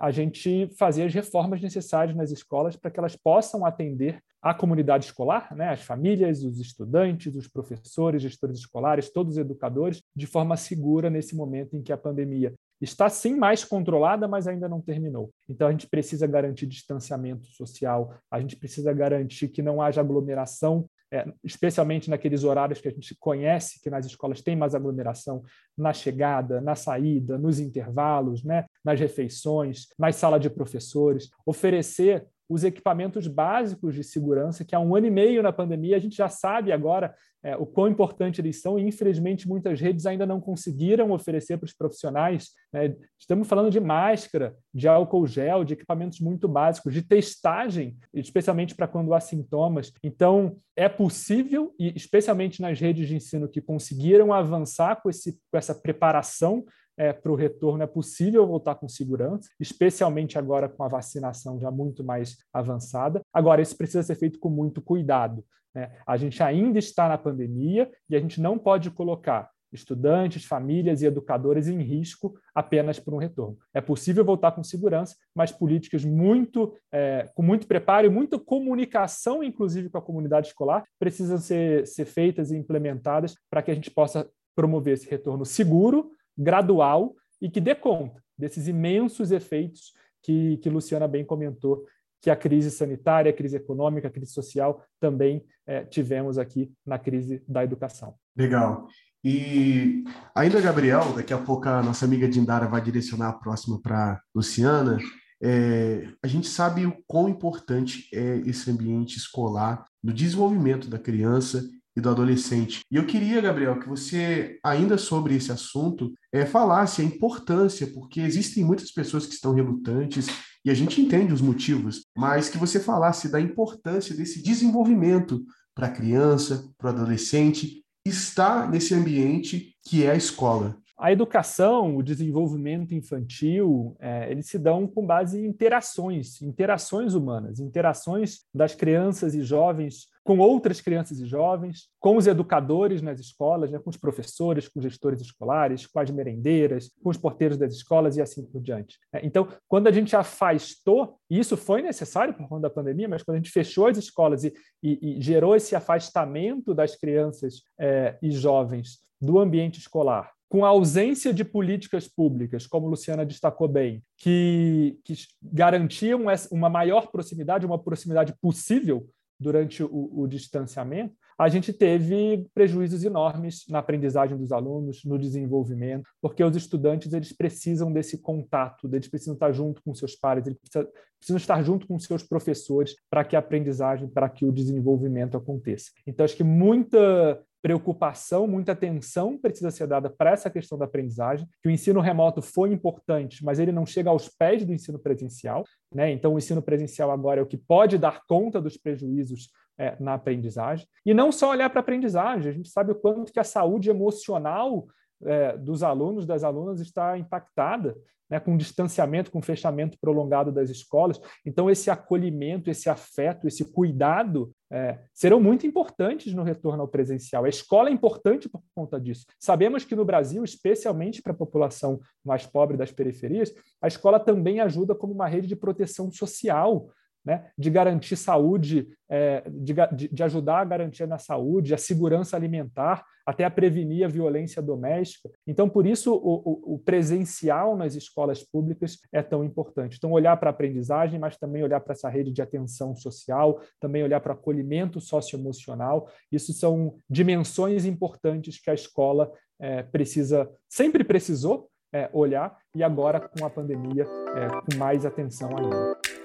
a 0.00 0.10
gente 0.10 0.68
fazer 0.78 1.04
as 1.04 1.12
reformas 1.14 1.60
necessárias 1.60 2.16
nas 2.16 2.30
escolas 2.30 2.76
para 2.76 2.90
que 2.90 2.98
elas 2.98 3.14
possam 3.14 3.66
atender 3.66 4.22
a 4.40 4.54
comunidade 4.54 5.06
escolar, 5.06 5.54
né, 5.54 5.70
as 5.70 5.82
famílias, 5.82 6.44
os 6.44 6.60
estudantes, 6.60 7.34
os 7.34 7.48
professores, 7.48 8.22
gestores 8.22 8.58
escolares, 8.58 9.10
todos 9.10 9.32
os 9.34 9.38
educadores, 9.38 10.02
de 10.14 10.26
forma 10.26 10.56
segura 10.56 11.10
nesse 11.10 11.34
momento 11.34 11.76
em 11.76 11.82
que 11.82 11.92
a 11.92 11.96
pandemia 11.96 12.54
está 12.80 13.08
sim 13.08 13.34
mais 13.36 13.64
controlada, 13.64 14.28
mas 14.28 14.46
ainda 14.46 14.68
não 14.68 14.80
terminou. 14.80 15.30
Então 15.48 15.68
a 15.68 15.70
gente 15.70 15.88
precisa 15.88 16.26
garantir 16.26 16.66
distanciamento 16.66 17.46
social, 17.46 18.14
a 18.30 18.40
gente 18.40 18.56
precisa 18.56 18.92
garantir 18.92 19.48
que 19.48 19.62
não 19.62 19.82
haja 19.82 20.00
aglomeração 20.00 20.88
é, 21.12 21.26
especialmente 21.44 22.10
naqueles 22.10 22.44
horários 22.44 22.80
que 22.80 22.88
a 22.88 22.90
gente 22.90 23.14
conhece 23.16 23.80
que 23.80 23.90
nas 23.90 24.06
escolas 24.06 24.42
tem 24.42 24.56
mais 24.56 24.74
aglomeração, 24.74 25.42
na 25.76 25.92
chegada, 25.92 26.60
na 26.60 26.74
saída, 26.74 27.38
nos 27.38 27.60
intervalos, 27.60 28.42
né, 28.42 28.66
nas 28.84 28.98
refeições, 28.98 29.86
nas 29.98 30.16
salas 30.16 30.40
de 30.40 30.50
professores, 30.50 31.30
oferecer 31.44 32.26
os 32.48 32.64
equipamentos 32.64 33.26
básicos 33.26 33.94
de 33.94 34.04
segurança, 34.04 34.64
que 34.64 34.74
há 34.74 34.80
um 34.80 34.94
ano 34.94 35.06
e 35.06 35.10
meio 35.10 35.42
na 35.42 35.52
pandemia 35.52 35.96
a 35.96 36.00
gente 36.00 36.16
já 36.16 36.28
sabe 36.28 36.72
agora 36.72 37.14
é, 37.42 37.56
o 37.56 37.64
quão 37.64 37.88
importante 37.88 38.40
eles 38.40 38.60
são, 38.60 38.78
e 38.78 38.82
infelizmente 38.82 39.48
muitas 39.48 39.80
redes 39.80 40.06
ainda 40.06 40.26
não 40.26 40.40
conseguiram 40.40 41.12
oferecer 41.12 41.56
para 41.56 41.66
os 41.66 41.72
profissionais. 41.72 42.50
Né? 42.72 42.94
Estamos 43.18 43.46
falando 43.46 43.70
de 43.70 43.80
máscara, 43.80 44.54
de 44.74 44.88
álcool 44.88 45.26
gel, 45.26 45.64
de 45.64 45.74
equipamentos 45.74 46.20
muito 46.20 46.48
básicos, 46.48 46.92
de 46.92 47.02
testagem, 47.02 47.96
especialmente 48.12 48.74
para 48.74 48.88
quando 48.88 49.14
há 49.14 49.20
sintomas. 49.20 49.92
Então, 50.02 50.56
é 50.74 50.88
possível, 50.88 51.74
e 51.78 51.92
especialmente 51.96 52.60
nas 52.60 52.80
redes 52.80 53.08
de 53.08 53.16
ensino 53.16 53.48
que 53.48 53.60
conseguiram 53.60 54.32
avançar 54.32 55.00
com, 55.02 55.08
esse, 55.08 55.38
com 55.50 55.56
essa 55.56 55.74
preparação 55.74 56.64
é, 56.96 57.12
para 57.12 57.30
o 57.30 57.36
retorno 57.36 57.82
é 57.82 57.86
possível 57.86 58.46
voltar 58.46 58.76
com 58.76 58.88
segurança, 58.88 59.48
especialmente 59.60 60.38
agora 60.38 60.68
com 60.68 60.82
a 60.82 60.88
vacinação 60.88 61.60
já 61.60 61.70
muito 61.70 62.02
mais 62.02 62.36
avançada. 62.52 63.20
Agora, 63.32 63.62
isso 63.62 63.76
precisa 63.76 64.02
ser 64.02 64.14
feito 64.14 64.38
com 64.38 64.48
muito 64.48 64.80
cuidado. 64.80 65.44
Né? 65.74 65.92
A 66.06 66.16
gente 66.16 66.42
ainda 66.42 66.78
está 66.78 67.08
na 67.08 67.18
pandemia 67.18 67.90
e 68.08 68.16
a 68.16 68.20
gente 68.20 68.40
não 68.40 68.58
pode 68.58 68.90
colocar 68.90 69.50
estudantes, 69.72 70.44
famílias 70.44 71.02
e 71.02 71.06
educadores 71.06 71.68
em 71.68 71.82
risco 71.82 72.34
apenas 72.54 72.98
por 72.98 73.14
um 73.14 73.18
retorno. 73.18 73.58
É 73.74 73.80
possível 73.80 74.24
voltar 74.24 74.52
com 74.52 74.64
segurança, 74.64 75.16
mas 75.34 75.52
políticas 75.52 76.04
muito 76.04 76.74
é, 76.92 77.28
com 77.34 77.42
muito 77.42 77.66
preparo 77.66 78.06
e 78.06 78.10
muita 78.10 78.38
comunicação, 78.38 79.42
inclusive 79.42 79.90
com 79.90 79.98
a 79.98 80.02
comunidade 80.02 80.48
escolar, 80.48 80.84
precisam 80.98 81.38
ser, 81.38 81.86
ser 81.86 82.04
feitas 82.04 82.50
e 82.50 82.56
implementadas 82.56 83.34
para 83.50 83.62
que 83.62 83.70
a 83.70 83.74
gente 83.74 83.90
possa 83.90 84.28
promover 84.54 84.94
esse 84.94 85.08
retorno 85.08 85.44
seguro, 85.44 86.10
gradual 86.36 87.14
e 87.40 87.50
que 87.50 87.60
dê 87.60 87.74
conta 87.74 88.22
desses 88.38 88.68
imensos 88.68 89.30
efeitos 89.32 89.92
que, 90.22 90.56
que 90.58 90.70
Luciana 90.70 91.06
bem 91.06 91.24
comentou 91.24 91.84
que 92.20 92.30
a 92.30 92.36
crise 92.36 92.70
sanitária, 92.70 93.30
a 93.30 93.34
crise 93.34 93.56
econômica, 93.56 94.08
a 94.08 94.10
crise 94.10 94.32
social 94.32 94.82
também 94.98 95.44
é, 95.66 95.84
tivemos 95.84 96.38
aqui 96.38 96.72
na 96.84 96.98
crise 96.98 97.42
da 97.46 97.62
educação. 97.62 98.14
Legal. 98.36 98.88
E 99.22 100.04
ainda, 100.34 100.60
Gabriel, 100.60 101.12
daqui 101.12 101.32
a 101.32 101.38
pouco 101.38 101.68
a 101.68 101.82
nossa 101.82 102.04
amiga 102.04 102.28
Dindara 102.28 102.66
vai 102.66 102.80
direcionar 102.80 103.28
a 103.28 103.32
próxima 103.32 103.80
para 103.80 104.20
Luciana. 104.34 104.98
É, 105.42 106.08
a 106.22 106.26
gente 106.26 106.48
sabe 106.48 106.86
o 106.86 106.96
quão 107.06 107.28
importante 107.28 108.08
é 108.12 108.38
esse 108.38 108.70
ambiente 108.70 109.16
escolar 109.16 109.84
no 110.02 110.12
desenvolvimento 110.12 110.88
da 110.88 110.98
criança 110.98 111.68
e 111.96 112.00
do 112.00 112.10
adolescente. 112.10 112.82
E 112.90 112.96
eu 112.96 113.06
queria, 113.06 113.40
Gabriel, 113.40 113.80
que 113.80 113.88
você, 113.88 114.58
ainda 114.62 114.98
sobre 114.98 115.34
esse 115.34 115.50
assunto, 115.50 116.12
é, 116.32 116.44
falasse 116.44 117.00
a 117.00 117.04
importância, 117.04 117.86
porque 117.86 118.20
existem 118.20 118.64
muitas 118.64 118.90
pessoas 118.90 119.26
que 119.26 119.34
estão 119.34 119.54
relutantes 119.54 120.26
e 120.64 120.70
a 120.70 120.74
gente 120.74 121.00
entende 121.00 121.32
os 121.32 121.40
motivos, 121.40 122.04
mas 122.16 122.48
que 122.48 122.58
você 122.58 122.78
falasse 122.78 123.30
da 123.30 123.40
importância 123.40 124.14
desse 124.14 124.42
desenvolvimento 124.42 125.44
para 125.74 125.86
a 125.86 125.92
criança, 125.92 126.68
para 126.76 126.88
o 126.88 126.90
adolescente, 126.90 127.82
estar 128.04 128.68
nesse 128.70 128.94
ambiente 128.94 129.74
que 129.86 130.04
é 130.04 130.10
a 130.10 130.16
escola. 130.16 130.76
A 130.98 131.12
educação, 131.12 131.96
o 131.96 132.02
desenvolvimento 132.02 132.94
infantil, 132.94 133.96
é, 134.00 134.30
eles 134.30 134.46
se 134.46 134.58
dão 134.58 134.86
com 134.86 135.04
base 135.04 135.38
em 135.38 135.46
interações, 135.46 136.40
interações 136.40 137.14
humanas, 137.14 137.60
interações 137.60 138.40
das 138.54 138.74
crianças 138.74 139.34
e 139.34 139.42
jovens 139.42 140.08
com 140.26 140.38
outras 140.38 140.80
crianças 140.80 141.20
e 141.20 141.24
jovens, 141.24 141.88
com 142.00 142.16
os 142.16 142.26
educadores 142.26 143.00
nas 143.00 143.20
escolas, 143.20 143.70
né, 143.70 143.78
com 143.78 143.88
os 143.88 143.96
professores, 143.96 144.66
com 144.66 144.80
os 144.80 144.84
gestores 144.84 145.20
escolares, 145.20 145.86
com 145.86 146.00
as 146.00 146.10
merendeiras, 146.10 146.90
com 147.00 147.10
os 147.10 147.16
porteiros 147.16 147.56
das 147.56 147.72
escolas 147.72 148.16
e 148.16 148.20
assim 148.20 148.44
por 148.44 148.60
diante. 148.60 148.98
É, 149.12 149.24
então, 149.24 149.46
quando 149.68 149.86
a 149.86 149.92
gente 149.92 150.16
afastou, 150.16 151.16
e 151.30 151.38
isso 151.38 151.56
foi 151.56 151.80
necessário 151.80 152.34
por 152.34 152.48
conta 152.48 152.62
da 152.62 152.70
pandemia, 152.70 153.08
mas 153.08 153.22
quando 153.22 153.36
a 153.36 153.38
gente 153.38 153.52
fechou 153.52 153.86
as 153.86 153.96
escolas 153.96 154.42
e, 154.42 154.52
e, 154.82 155.18
e 155.18 155.22
gerou 155.22 155.54
esse 155.54 155.76
afastamento 155.76 156.74
das 156.74 156.96
crianças 156.96 157.62
é, 157.78 158.18
e 158.20 158.32
jovens 158.32 158.98
do 159.20 159.38
ambiente 159.38 159.78
escolar, 159.78 160.32
com 160.48 160.64
a 160.64 160.68
ausência 160.68 161.32
de 161.32 161.44
políticas 161.44 162.06
públicas, 162.06 162.66
como 162.66 162.88
Luciana 162.88 163.26
destacou 163.26 163.68
bem, 163.68 164.02
que, 164.16 164.98
que 165.04 165.14
garantiam 165.42 166.26
uma 166.50 166.68
maior 166.68 167.10
proximidade, 167.10 167.66
uma 167.66 167.82
proximidade 167.82 168.34
possível 168.40 169.08
durante 169.38 169.82
o, 169.82 170.10
o, 170.14 170.26
distanciamento, 170.26 171.14
a 171.38 171.48
gente 171.48 171.72
teve 171.72 172.46
prejuízos 172.54 173.04
enormes 173.04 173.66
na 173.68 173.80
aprendizagem 173.80 174.36
dos 174.36 174.50
alunos, 174.50 175.04
no 175.04 175.18
desenvolvimento, 175.18 176.08
porque 176.22 176.42
os 176.42 176.56
estudantes 176.56 177.12
eles 177.12 177.32
precisam 177.32 177.92
desse 177.92 178.18
contato, 178.18 178.88
eles 178.90 179.08
precisam 179.08 179.34
estar 179.34 179.52
junto 179.52 179.82
com 179.82 179.94
seus 179.94 180.16
pares, 180.16 180.46
eles 180.46 180.58
precisam, 180.58 180.88
precisam 181.18 181.36
estar 181.36 181.62
junto 181.62 181.86
com 181.86 181.98
seus 181.98 182.22
professores 182.22 182.96
para 183.10 183.24
que 183.24 183.36
a 183.36 183.40
aprendizagem, 183.40 184.08
para 184.08 184.30
que 184.30 184.46
o 184.46 184.52
desenvolvimento 184.52 185.36
aconteça. 185.36 185.90
Então, 186.06 186.24
acho 186.24 186.36
que 186.36 186.44
muita 186.44 187.38
preocupação, 187.66 188.46
muita 188.46 188.70
atenção 188.70 189.36
precisa 189.36 189.72
ser 189.72 189.88
dada 189.88 190.08
para 190.08 190.30
essa 190.30 190.48
questão 190.48 190.78
da 190.78 190.84
aprendizagem, 190.84 191.48
que 191.60 191.68
o 191.68 191.72
ensino 191.72 191.98
remoto 192.00 192.40
foi 192.40 192.72
importante, 192.72 193.44
mas 193.44 193.58
ele 193.58 193.72
não 193.72 193.84
chega 193.84 194.08
aos 194.08 194.28
pés 194.28 194.64
do 194.64 194.72
ensino 194.72 195.00
presencial. 195.00 195.64
Né? 195.92 196.12
Então, 196.12 196.34
o 196.34 196.38
ensino 196.38 196.62
presencial 196.62 197.10
agora 197.10 197.40
é 197.40 197.42
o 197.42 197.46
que 197.46 197.56
pode 197.56 197.98
dar 197.98 198.22
conta 198.28 198.60
dos 198.60 198.76
prejuízos 198.76 199.50
é, 199.76 199.96
na 199.98 200.14
aprendizagem. 200.14 200.86
E 201.04 201.12
não 201.12 201.32
só 201.32 201.50
olhar 201.50 201.68
para 201.68 201.80
a 201.80 201.82
aprendizagem, 201.82 202.48
a 202.48 202.54
gente 202.54 202.68
sabe 202.68 202.92
o 202.92 202.94
quanto 202.94 203.32
que 203.32 203.40
a 203.40 203.44
saúde 203.44 203.90
emocional 203.90 204.86
é, 205.24 205.56
dos 205.56 205.82
alunos, 205.82 206.24
das 206.24 206.44
alunas, 206.44 206.78
está 206.78 207.18
impactada 207.18 207.96
né, 208.30 208.38
com 208.38 208.56
distanciamento, 208.56 209.32
com 209.32 209.42
fechamento 209.42 209.98
prolongado 210.00 210.52
das 210.52 210.70
escolas. 210.70 211.20
Então, 211.44 211.68
esse 211.68 211.90
acolhimento, 211.90 212.70
esse 212.70 212.88
afeto, 212.88 213.48
esse 213.48 213.64
cuidado 213.72 214.52
é, 214.70 214.98
serão 215.12 215.40
muito 215.40 215.66
importantes 215.66 216.34
no 216.34 216.42
retorno 216.42 216.82
ao 216.82 216.88
presencial. 216.88 217.44
A 217.44 217.48
escola 217.48 217.88
é 217.88 217.92
importante 217.92 218.48
por 218.48 218.62
conta 218.74 219.00
disso. 219.00 219.26
Sabemos 219.38 219.84
que 219.84 219.94
no 219.94 220.04
Brasil, 220.04 220.42
especialmente 220.44 221.22
para 221.22 221.32
a 221.32 221.36
população 221.36 222.00
mais 222.24 222.46
pobre 222.46 222.76
das 222.76 222.90
periferias, 222.90 223.54
a 223.80 223.88
escola 223.88 224.18
também 224.18 224.60
ajuda 224.60 224.94
como 224.94 225.12
uma 225.12 225.28
rede 225.28 225.46
de 225.46 225.56
proteção 225.56 226.10
social 226.10 226.90
né, 227.26 227.50
de 227.58 227.68
garantir 227.68 228.14
saúde, 228.14 228.88
é, 229.10 229.42
de, 229.50 229.74
de, 230.12 230.22
ajudar 230.22 230.60
a 230.60 230.64
garantir 230.64 231.06
na 231.08 231.18
saúde, 231.18 231.74
a 231.74 231.78
segurança 231.78 232.36
alimentar, 232.36 233.04
até 233.26 233.42
a 233.42 233.50
prevenir 233.50 234.04
a 234.04 234.08
violência 234.08 234.62
doméstica. 234.62 235.28
Então, 235.44 235.68
por 235.68 235.84
isso, 235.84 236.14
o, 236.14 236.74
o 236.74 236.78
presencial 236.78 237.76
nas 237.76 237.96
escolas 237.96 238.44
públicas 238.44 238.98
é 239.12 239.20
tão 239.22 239.42
importante. 239.42 239.96
Então, 239.96 240.12
olhar 240.12 240.36
para 240.36 240.50
a 240.50 240.52
aprendizagem, 240.52 241.18
mas 241.18 241.36
também 241.36 241.64
olhar 241.64 241.80
para 241.80 241.94
essa 241.94 242.08
rede 242.08 242.30
de 242.30 242.40
atenção 242.40 242.94
social, 242.94 243.60
também 243.80 244.04
olhar 244.04 244.20
para 244.20 244.32
o 244.32 244.36
acolhimento 244.36 245.00
socioemocional. 245.00 246.08
Isso 246.30 246.52
são 246.52 246.94
dimensões 247.10 247.84
importantes 247.84 248.60
que 248.60 248.70
a 248.70 248.74
escola 248.74 249.32
é, 249.58 249.82
precisa, 249.82 250.48
sempre 250.68 251.02
precisou 251.02 251.68
é, 251.92 252.08
olhar, 252.12 252.56
e 252.74 252.84
agora, 252.84 253.20
com 253.20 253.44
a 253.44 253.50
pandemia, 253.50 254.04
é, 254.04 254.48
com 254.48 254.78
mais 254.78 255.04
atenção 255.04 255.50
ainda. 255.56 256.15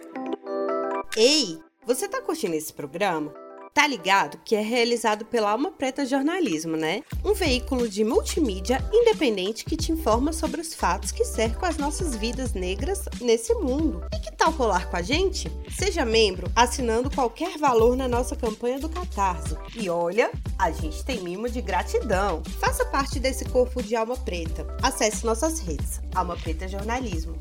Ei, 1.18 1.60
você 1.86 2.08
tá 2.08 2.22
curtindo 2.22 2.56
esse 2.56 2.72
programa? 2.72 3.34
Tá 3.74 3.86
ligado 3.86 4.38
que 4.46 4.56
é 4.56 4.62
realizado 4.62 5.25
pela 5.25 5.51
Alma 5.51 5.70
Preta 5.70 6.06
Jornalismo, 6.06 6.77
né? 6.77 7.03
Um 7.24 7.34
veículo 7.34 7.89
de 7.89 8.06
multimídia 8.06 8.80
independente 8.94 9.65
que 9.65 9.75
te 9.75 9.91
informa 9.91 10.32
sobre 10.32 10.62
os 10.62 10.74
fatos 10.74 11.12
que 11.12 11.25
cercam 11.25 11.68
as 11.68 11.75
nossas 11.75 12.15
vidas 12.15 12.53
negras 12.53 13.10
nesse 13.20 13.53
mundo. 13.56 14.06
E 14.13 14.20
que 14.20 14.32
tal 14.38 14.53
colar 14.53 14.89
com 14.89 14.96
a 14.96 15.01
gente? 15.01 15.51
Seja 15.77 16.06
membro 16.06 16.50
assinando 16.56 17.12
qualquer 17.12 17.58
valor 17.58 17.98
na 17.98 18.08
nossa 18.08 18.36
campanha 18.36 18.80
do 18.80 18.88
Catarse. 18.88 19.58
E 19.75 19.89
olha, 19.89 20.32
a 20.58 20.72
gente 20.72 21.03
tem 21.03 21.20
mimo 21.20 21.50
de 21.50 21.62
gratidão. 21.62 22.41
Faça 22.58 22.86
parte 22.86 23.20
desse 23.20 23.44
corpo 23.46 23.84
de 23.84 23.98
Alma 23.98 24.15
Preta. 24.15 24.65
Acesse 24.82 25.25
nossas 25.25 25.60
redes. 25.60 26.00
Alma 26.15 26.38
Preta 26.38 26.70
Jornalismo. 26.70 27.36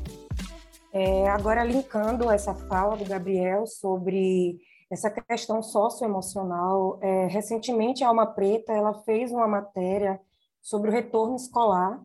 É, 0.93 1.29
agora, 1.29 1.63
linkando 1.63 2.29
essa 2.29 2.53
fala 2.53 2.97
do 2.97 3.05
Gabriel 3.05 3.65
sobre 3.65 4.59
essa 4.89 5.09
questão 5.09 5.63
socioemocional, 5.63 6.99
é, 7.01 7.27
recentemente 7.27 8.03
a 8.03 8.09
Alma 8.09 8.27
Preta 8.27 8.73
ela 8.73 8.93
fez 9.03 9.31
uma 9.31 9.47
matéria 9.47 10.19
sobre 10.61 10.89
o 10.89 10.93
retorno 10.93 11.35
escolar 11.35 12.01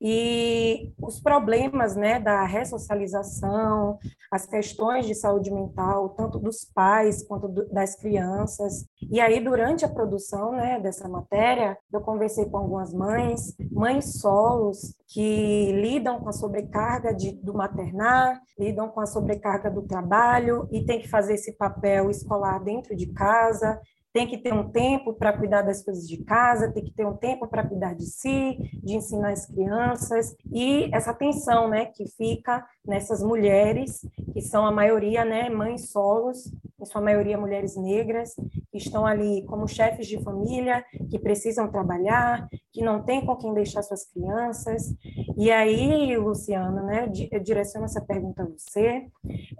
e 0.00 0.92
os 1.00 1.20
problemas 1.20 1.96
né, 1.96 2.20
da 2.20 2.44
ressocialização, 2.44 3.98
as 4.30 4.46
questões 4.46 5.06
de 5.06 5.14
saúde 5.14 5.50
mental, 5.50 6.10
tanto 6.10 6.38
dos 6.38 6.64
pais 6.64 7.22
quanto 7.26 7.48
do, 7.48 7.68
das 7.68 7.94
crianças. 7.96 8.86
E 9.10 9.20
aí, 9.20 9.40
durante 9.40 9.84
a 9.84 9.88
produção 9.88 10.52
né, 10.52 10.78
dessa 10.80 11.08
matéria, 11.08 11.78
eu 11.92 12.00
conversei 12.00 12.44
com 12.46 12.58
algumas 12.58 12.92
mães, 12.92 13.56
mães 13.70 14.20
solos, 14.20 14.94
que 15.08 15.72
lidam 15.72 16.20
com 16.20 16.28
a 16.28 16.32
sobrecarga 16.32 17.14
de, 17.14 17.32
do 17.32 17.54
maternar, 17.54 18.40
lidam 18.58 18.88
com 18.88 19.00
a 19.00 19.06
sobrecarga 19.06 19.70
do 19.70 19.82
trabalho 19.82 20.68
e 20.70 20.84
tem 20.84 21.00
que 21.00 21.08
fazer 21.08 21.34
esse 21.34 21.52
papel 21.52 22.10
escolar 22.10 22.62
dentro 22.62 22.94
de 22.94 23.06
casa, 23.12 23.80
tem 24.16 24.26
que 24.26 24.38
ter 24.38 24.54
um 24.54 24.70
tempo 24.70 25.12
para 25.12 25.36
cuidar 25.36 25.60
das 25.60 25.82
coisas 25.84 26.08
de 26.08 26.24
casa, 26.24 26.72
tem 26.72 26.82
que 26.82 26.90
ter 26.90 27.04
um 27.04 27.14
tempo 27.14 27.46
para 27.46 27.68
cuidar 27.68 27.92
de 27.94 28.06
si, 28.06 28.56
de 28.82 28.94
ensinar 28.94 29.32
as 29.32 29.44
crianças, 29.44 30.34
e 30.50 30.88
essa 30.90 31.12
tensão 31.12 31.68
né, 31.68 31.84
que 31.84 32.08
fica 32.16 32.66
nessas 32.82 33.22
mulheres, 33.22 34.00
que 34.32 34.40
são 34.40 34.64
a 34.64 34.72
maioria 34.72 35.22
né, 35.22 35.50
mães 35.50 35.90
solos, 35.90 36.50
em 36.80 36.86
sua 36.86 37.02
maioria 37.02 37.36
mulheres 37.36 37.76
negras, 37.76 38.34
que 38.72 38.78
estão 38.78 39.04
ali 39.04 39.44
como 39.44 39.68
chefes 39.68 40.06
de 40.06 40.18
família, 40.22 40.82
que 41.10 41.18
precisam 41.18 41.70
trabalhar, 41.70 42.48
que 42.72 42.82
não 42.82 43.02
têm 43.02 43.24
com 43.24 43.36
quem 43.36 43.52
deixar 43.52 43.82
suas 43.82 44.10
crianças. 44.10 44.94
E 45.36 45.50
aí, 45.50 46.16
Luciana, 46.16 46.82
né, 46.82 47.06
direciono 47.06 47.84
essa 47.84 48.00
pergunta 48.00 48.44
a 48.44 48.46
você. 48.46 49.08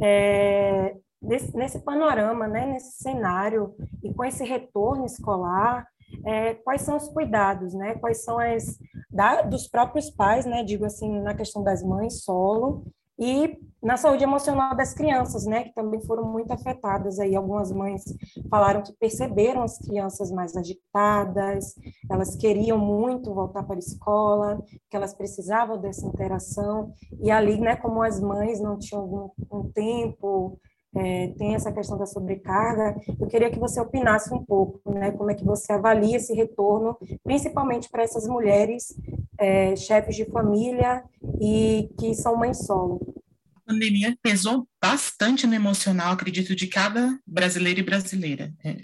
É, 0.00 0.96
nesse, 1.26 1.56
nesse 1.56 1.78
panorama, 1.80 2.46
né, 2.46 2.66
nesse 2.66 3.02
cenário 3.02 3.74
e 4.02 4.12
com 4.14 4.24
esse 4.24 4.44
retorno 4.44 5.04
escolar, 5.04 5.86
é, 6.24 6.54
quais 6.54 6.82
são 6.82 6.96
os 6.96 7.08
cuidados, 7.08 7.74
né? 7.74 7.94
Quais 7.96 8.24
são 8.24 8.38
as 8.38 8.78
da, 9.10 9.42
dos 9.42 9.68
próprios 9.68 10.10
pais, 10.10 10.46
né? 10.46 10.62
Digo 10.62 10.84
assim, 10.84 11.20
na 11.20 11.34
questão 11.34 11.62
das 11.62 11.82
mães 11.82 12.22
solo 12.22 12.84
e 13.18 13.58
na 13.82 13.96
saúde 13.96 14.24
emocional 14.24 14.76
das 14.76 14.92
crianças, 14.92 15.46
né? 15.46 15.64
Que 15.64 15.74
também 15.74 16.00
foram 16.02 16.24
muito 16.24 16.52
afetadas. 16.52 17.18
Aí 17.18 17.34
algumas 17.34 17.72
mães 17.72 18.04
falaram 18.48 18.82
que 18.82 18.92
perceberam 18.92 19.62
as 19.62 19.78
crianças 19.78 20.30
mais 20.30 20.56
agitadas, 20.56 21.74
elas 22.10 22.36
queriam 22.36 22.78
muito 22.78 23.34
voltar 23.34 23.64
para 23.64 23.76
a 23.76 23.78
escola, 23.78 24.62
que 24.88 24.96
elas 24.96 25.14
precisavam 25.14 25.78
dessa 25.78 26.06
interação 26.06 26.92
e 27.20 27.30
ali, 27.30 27.60
né? 27.60 27.76
Como 27.76 28.02
as 28.02 28.20
mães 28.20 28.60
não 28.60 28.78
tinham 28.78 29.04
um, 29.04 29.58
um 29.58 29.70
tempo 29.72 30.58
é, 30.96 31.28
tem 31.36 31.54
essa 31.54 31.70
questão 31.70 31.98
da 31.98 32.06
sobrecarga, 32.06 32.96
eu 33.20 33.26
queria 33.26 33.50
que 33.50 33.58
você 33.58 33.80
opinasse 33.80 34.32
um 34.32 34.42
pouco, 34.42 34.80
né, 34.90 35.10
como 35.10 35.30
é 35.30 35.34
que 35.34 35.44
você 35.44 35.72
avalia 35.72 36.16
esse 36.16 36.32
retorno, 36.32 36.96
principalmente 37.22 37.88
para 37.90 38.02
essas 38.02 38.26
mulheres 38.26 38.94
é, 39.38 39.76
chefes 39.76 40.16
de 40.16 40.24
família 40.24 41.04
e 41.40 41.90
que 41.98 42.14
são 42.14 42.36
mães 42.36 42.66
solo. 42.66 43.14
A 43.56 43.72
pandemia 43.72 44.16
pesou 44.22 44.66
bastante 44.80 45.46
no 45.46 45.54
emocional, 45.54 46.12
acredito, 46.12 46.54
de 46.54 46.66
cada 46.66 47.18
brasileiro 47.26 47.80
e 47.80 47.82
brasileira. 47.82 48.54
É, 48.64 48.76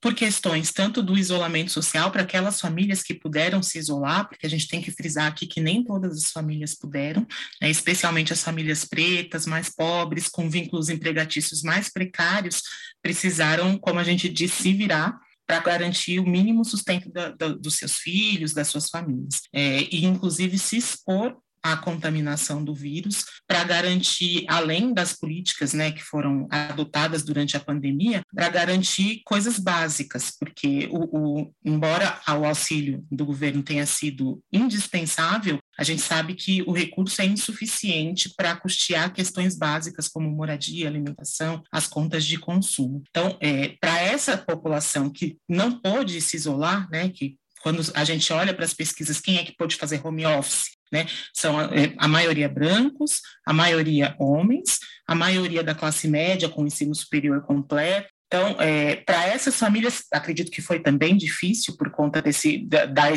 por 0.00 0.14
questões 0.14 0.72
tanto 0.72 1.02
do 1.02 1.18
isolamento 1.18 1.72
social 1.72 2.10
para 2.10 2.22
aquelas 2.22 2.60
famílias 2.60 3.02
que 3.02 3.14
puderam 3.14 3.62
se 3.62 3.78
isolar, 3.78 4.28
porque 4.28 4.46
a 4.46 4.50
gente 4.50 4.68
tem 4.68 4.80
que 4.80 4.92
frisar 4.92 5.26
aqui 5.26 5.46
que 5.46 5.60
nem 5.60 5.82
todas 5.82 6.16
as 6.16 6.30
famílias 6.30 6.74
puderam, 6.74 7.26
né, 7.60 7.68
especialmente 7.68 8.32
as 8.32 8.42
famílias 8.42 8.84
pretas, 8.84 9.46
mais 9.46 9.68
pobres, 9.68 10.28
com 10.28 10.48
vínculos 10.48 10.88
empregatícios 10.88 11.62
mais 11.62 11.88
precários, 11.88 12.62
precisaram, 13.02 13.76
como 13.78 13.98
a 13.98 14.04
gente 14.04 14.28
disse, 14.28 14.62
se 14.62 14.72
virar 14.72 15.18
para 15.46 15.60
garantir 15.60 16.18
o 16.18 16.26
mínimo 16.26 16.64
sustento 16.64 17.10
da, 17.10 17.30
da, 17.30 17.48
dos 17.48 17.76
seus 17.76 17.96
filhos, 17.96 18.52
das 18.52 18.68
suas 18.68 18.88
famílias, 18.88 19.42
é, 19.52 19.82
e 19.82 20.04
inclusive 20.04 20.58
se 20.58 20.76
expor 20.76 21.36
a 21.72 21.76
contaminação 21.76 22.64
do 22.64 22.74
vírus, 22.74 23.24
para 23.46 23.64
garantir, 23.64 24.44
além 24.48 24.92
das 24.92 25.12
políticas 25.12 25.72
né, 25.72 25.92
que 25.92 26.02
foram 26.02 26.46
adotadas 26.50 27.22
durante 27.22 27.56
a 27.56 27.60
pandemia, 27.60 28.22
para 28.34 28.48
garantir 28.48 29.22
coisas 29.24 29.58
básicas, 29.58 30.32
porque 30.38 30.88
o, 30.90 31.40
o, 31.40 31.54
embora 31.64 32.20
o 32.28 32.44
auxílio 32.44 33.04
do 33.10 33.24
governo 33.24 33.62
tenha 33.62 33.86
sido 33.86 34.42
indispensável, 34.52 35.58
a 35.78 35.84
gente 35.84 36.02
sabe 36.02 36.34
que 36.34 36.62
o 36.62 36.72
recurso 36.72 37.20
é 37.20 37.26
insuficiente 37.26 38.32
para 38.34 38.56
custear 38.56 39.12
questões 39.12 39.56
básicas 39.56 40.08
como 40.08 40.30
moradia, 40.30 40.88
alimentação, 40.88 41.62
as 41.70 41.86
contas 41.86 42.24
de 42.24 42.38
consumo. 42.38 43.02
Então, 43.10 43.36
é, 43.40 43.74
para 43.80 44.00
essa 44.00 44.36
população 44.36 45.10
que 45.10 45.36
não 45.48 45.78
pôde 45.80 46.20
se 46.20 46.36
isolar, 46.36 46.88
né, 46.90 47.08
que 47.10 47.36
quando 47.62 47.82
a 47.94 48.04
gente 48.04 48.32
olha 48.32 48.54
para 48.54 48.64
as 48.64 48.72
pesquisas, 48.72 49.20
quem 49.20 49.38
é 49.38 49.44
que 49.44 49.56
pôde 49.56 49.76
fazer 49.76 50.00
home 50.06 50.24
office? 50.24 50.75
Né? 50.92 51.06
São 51.32 51.58
a, 51.58 51.64
é, 51.64 51.94
a, 51.98 52.06
maioria 52.06 52.48
brancos, 52.48 53.20
a 53.44 53.52
maioria 53.52 54.14
homens, 54.18 54.78
a 55.06 55.14
maioria 55.14 55.62
da 55.62 55.74
classe 55.74 56.08
média 56.08 56.48
com 56.48 56.66
ensino 56.66 56.94
superior 56.94 57.42
completo, 57.42 58.08
então, 58.26 58.60
é, 58.60 58.96
para 58.96 59.24
essas 59.28 59.56
famílias, 59.56 60.04
acredito 60.12 60.50
que 60.50 60.60
foi 60.60 60.80
também 60.80 61.16
difícil 61.16 61.76
por 61.76 61.90
conta 61.90 62.20
desse 62.20 62.58
da, 62.66 62.84
da, 62.84 63.08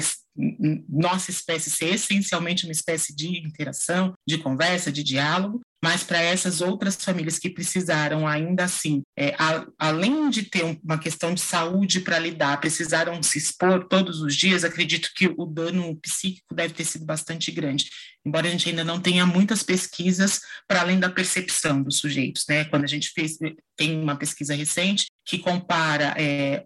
nossa 0.88 1.32
espécie 1.32 1.70
ser 1.70 1.96
essencialmente 1.96 2.66
uma 2.66 2.72
espécie 2.72 3.16
de 3.16 3.40
interação, 3.40 4.14
de 4.28 4.38
conversa, 4.38 4.92
de 4.92 5.04
diálogo, 5.04 5.62
mas 5.84 6.04
para 6.04 6.22
essas 6.22 6.62
outras 6.62 6.96
famílias 6.96 7.40
que 7.40 7.50
precisaram 7.50 8.28
ainda 8.28 8.66
assim, 8.66 9.02
é, 9.18 9.34
a, 9.40 9.66
além 9.78 10.30
de 10.30 10.44
ter 10.44 10.64
uma 10.84 10.98
questão 10.98 11.34
de 11.34 11.42
saúde 11.42 12.02
para 12.02 12.20
lidar, 12.20 12.60
precisaram 12.60 13.22
se 13.24 13.38
expor 13.38 13.88
todos 13.88 14.22
os 14.22 14.36
dias, 14.36 14.64
acredito 14.64 15.10
que 15.16 15.28
o 15.38 15.46
dano 15.46 15.96
psíquico 16.02 16.54
deve 16.54 16.74
ter 16.74 16.84
sido 16.84 17.06
bastante 17.06 17.52
grande, 17.52 17.90
embora 18.26 18.48
a 18.48 18.52
gente 18.52 18.68
ainda 18.70 18.84
não 18.84 19.00
tenha 19.00 19.26
muitas 19.26 19.64
pesquisas 19.64 20.42
para 20.68 20.82
além 20.82 21.00
da 21.00 21.10
percepção 21.10 21.82
dos 21.82 22.00
sujeitos, 22.00 22.46
né? 22.50 22.66
Quando 22.66 22.84
a 22.84 22.88
gente 22.88 23.12
fez, 23.12 23.38
tem 23.78 24.00
uma 24.00 24.16
pesquisa 24.16 24.54
recente 24.54 25.08
que 25.26 25.40
compara 25.40 26.14
é, 26.18 26.66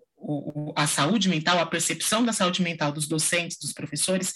a 0.76 0.88
saúde 0.88 1.30
mental, 1.30 1.60
a 1.60 1.66
percepção 1.66 2.24
da 2.26 2.34
saúde 2.34 2.62
mental 2.62 2.92
dos 2.92 3.08
docentes, 3.08 3.58
dos 3.58 3.74
professores, 3.74 4.34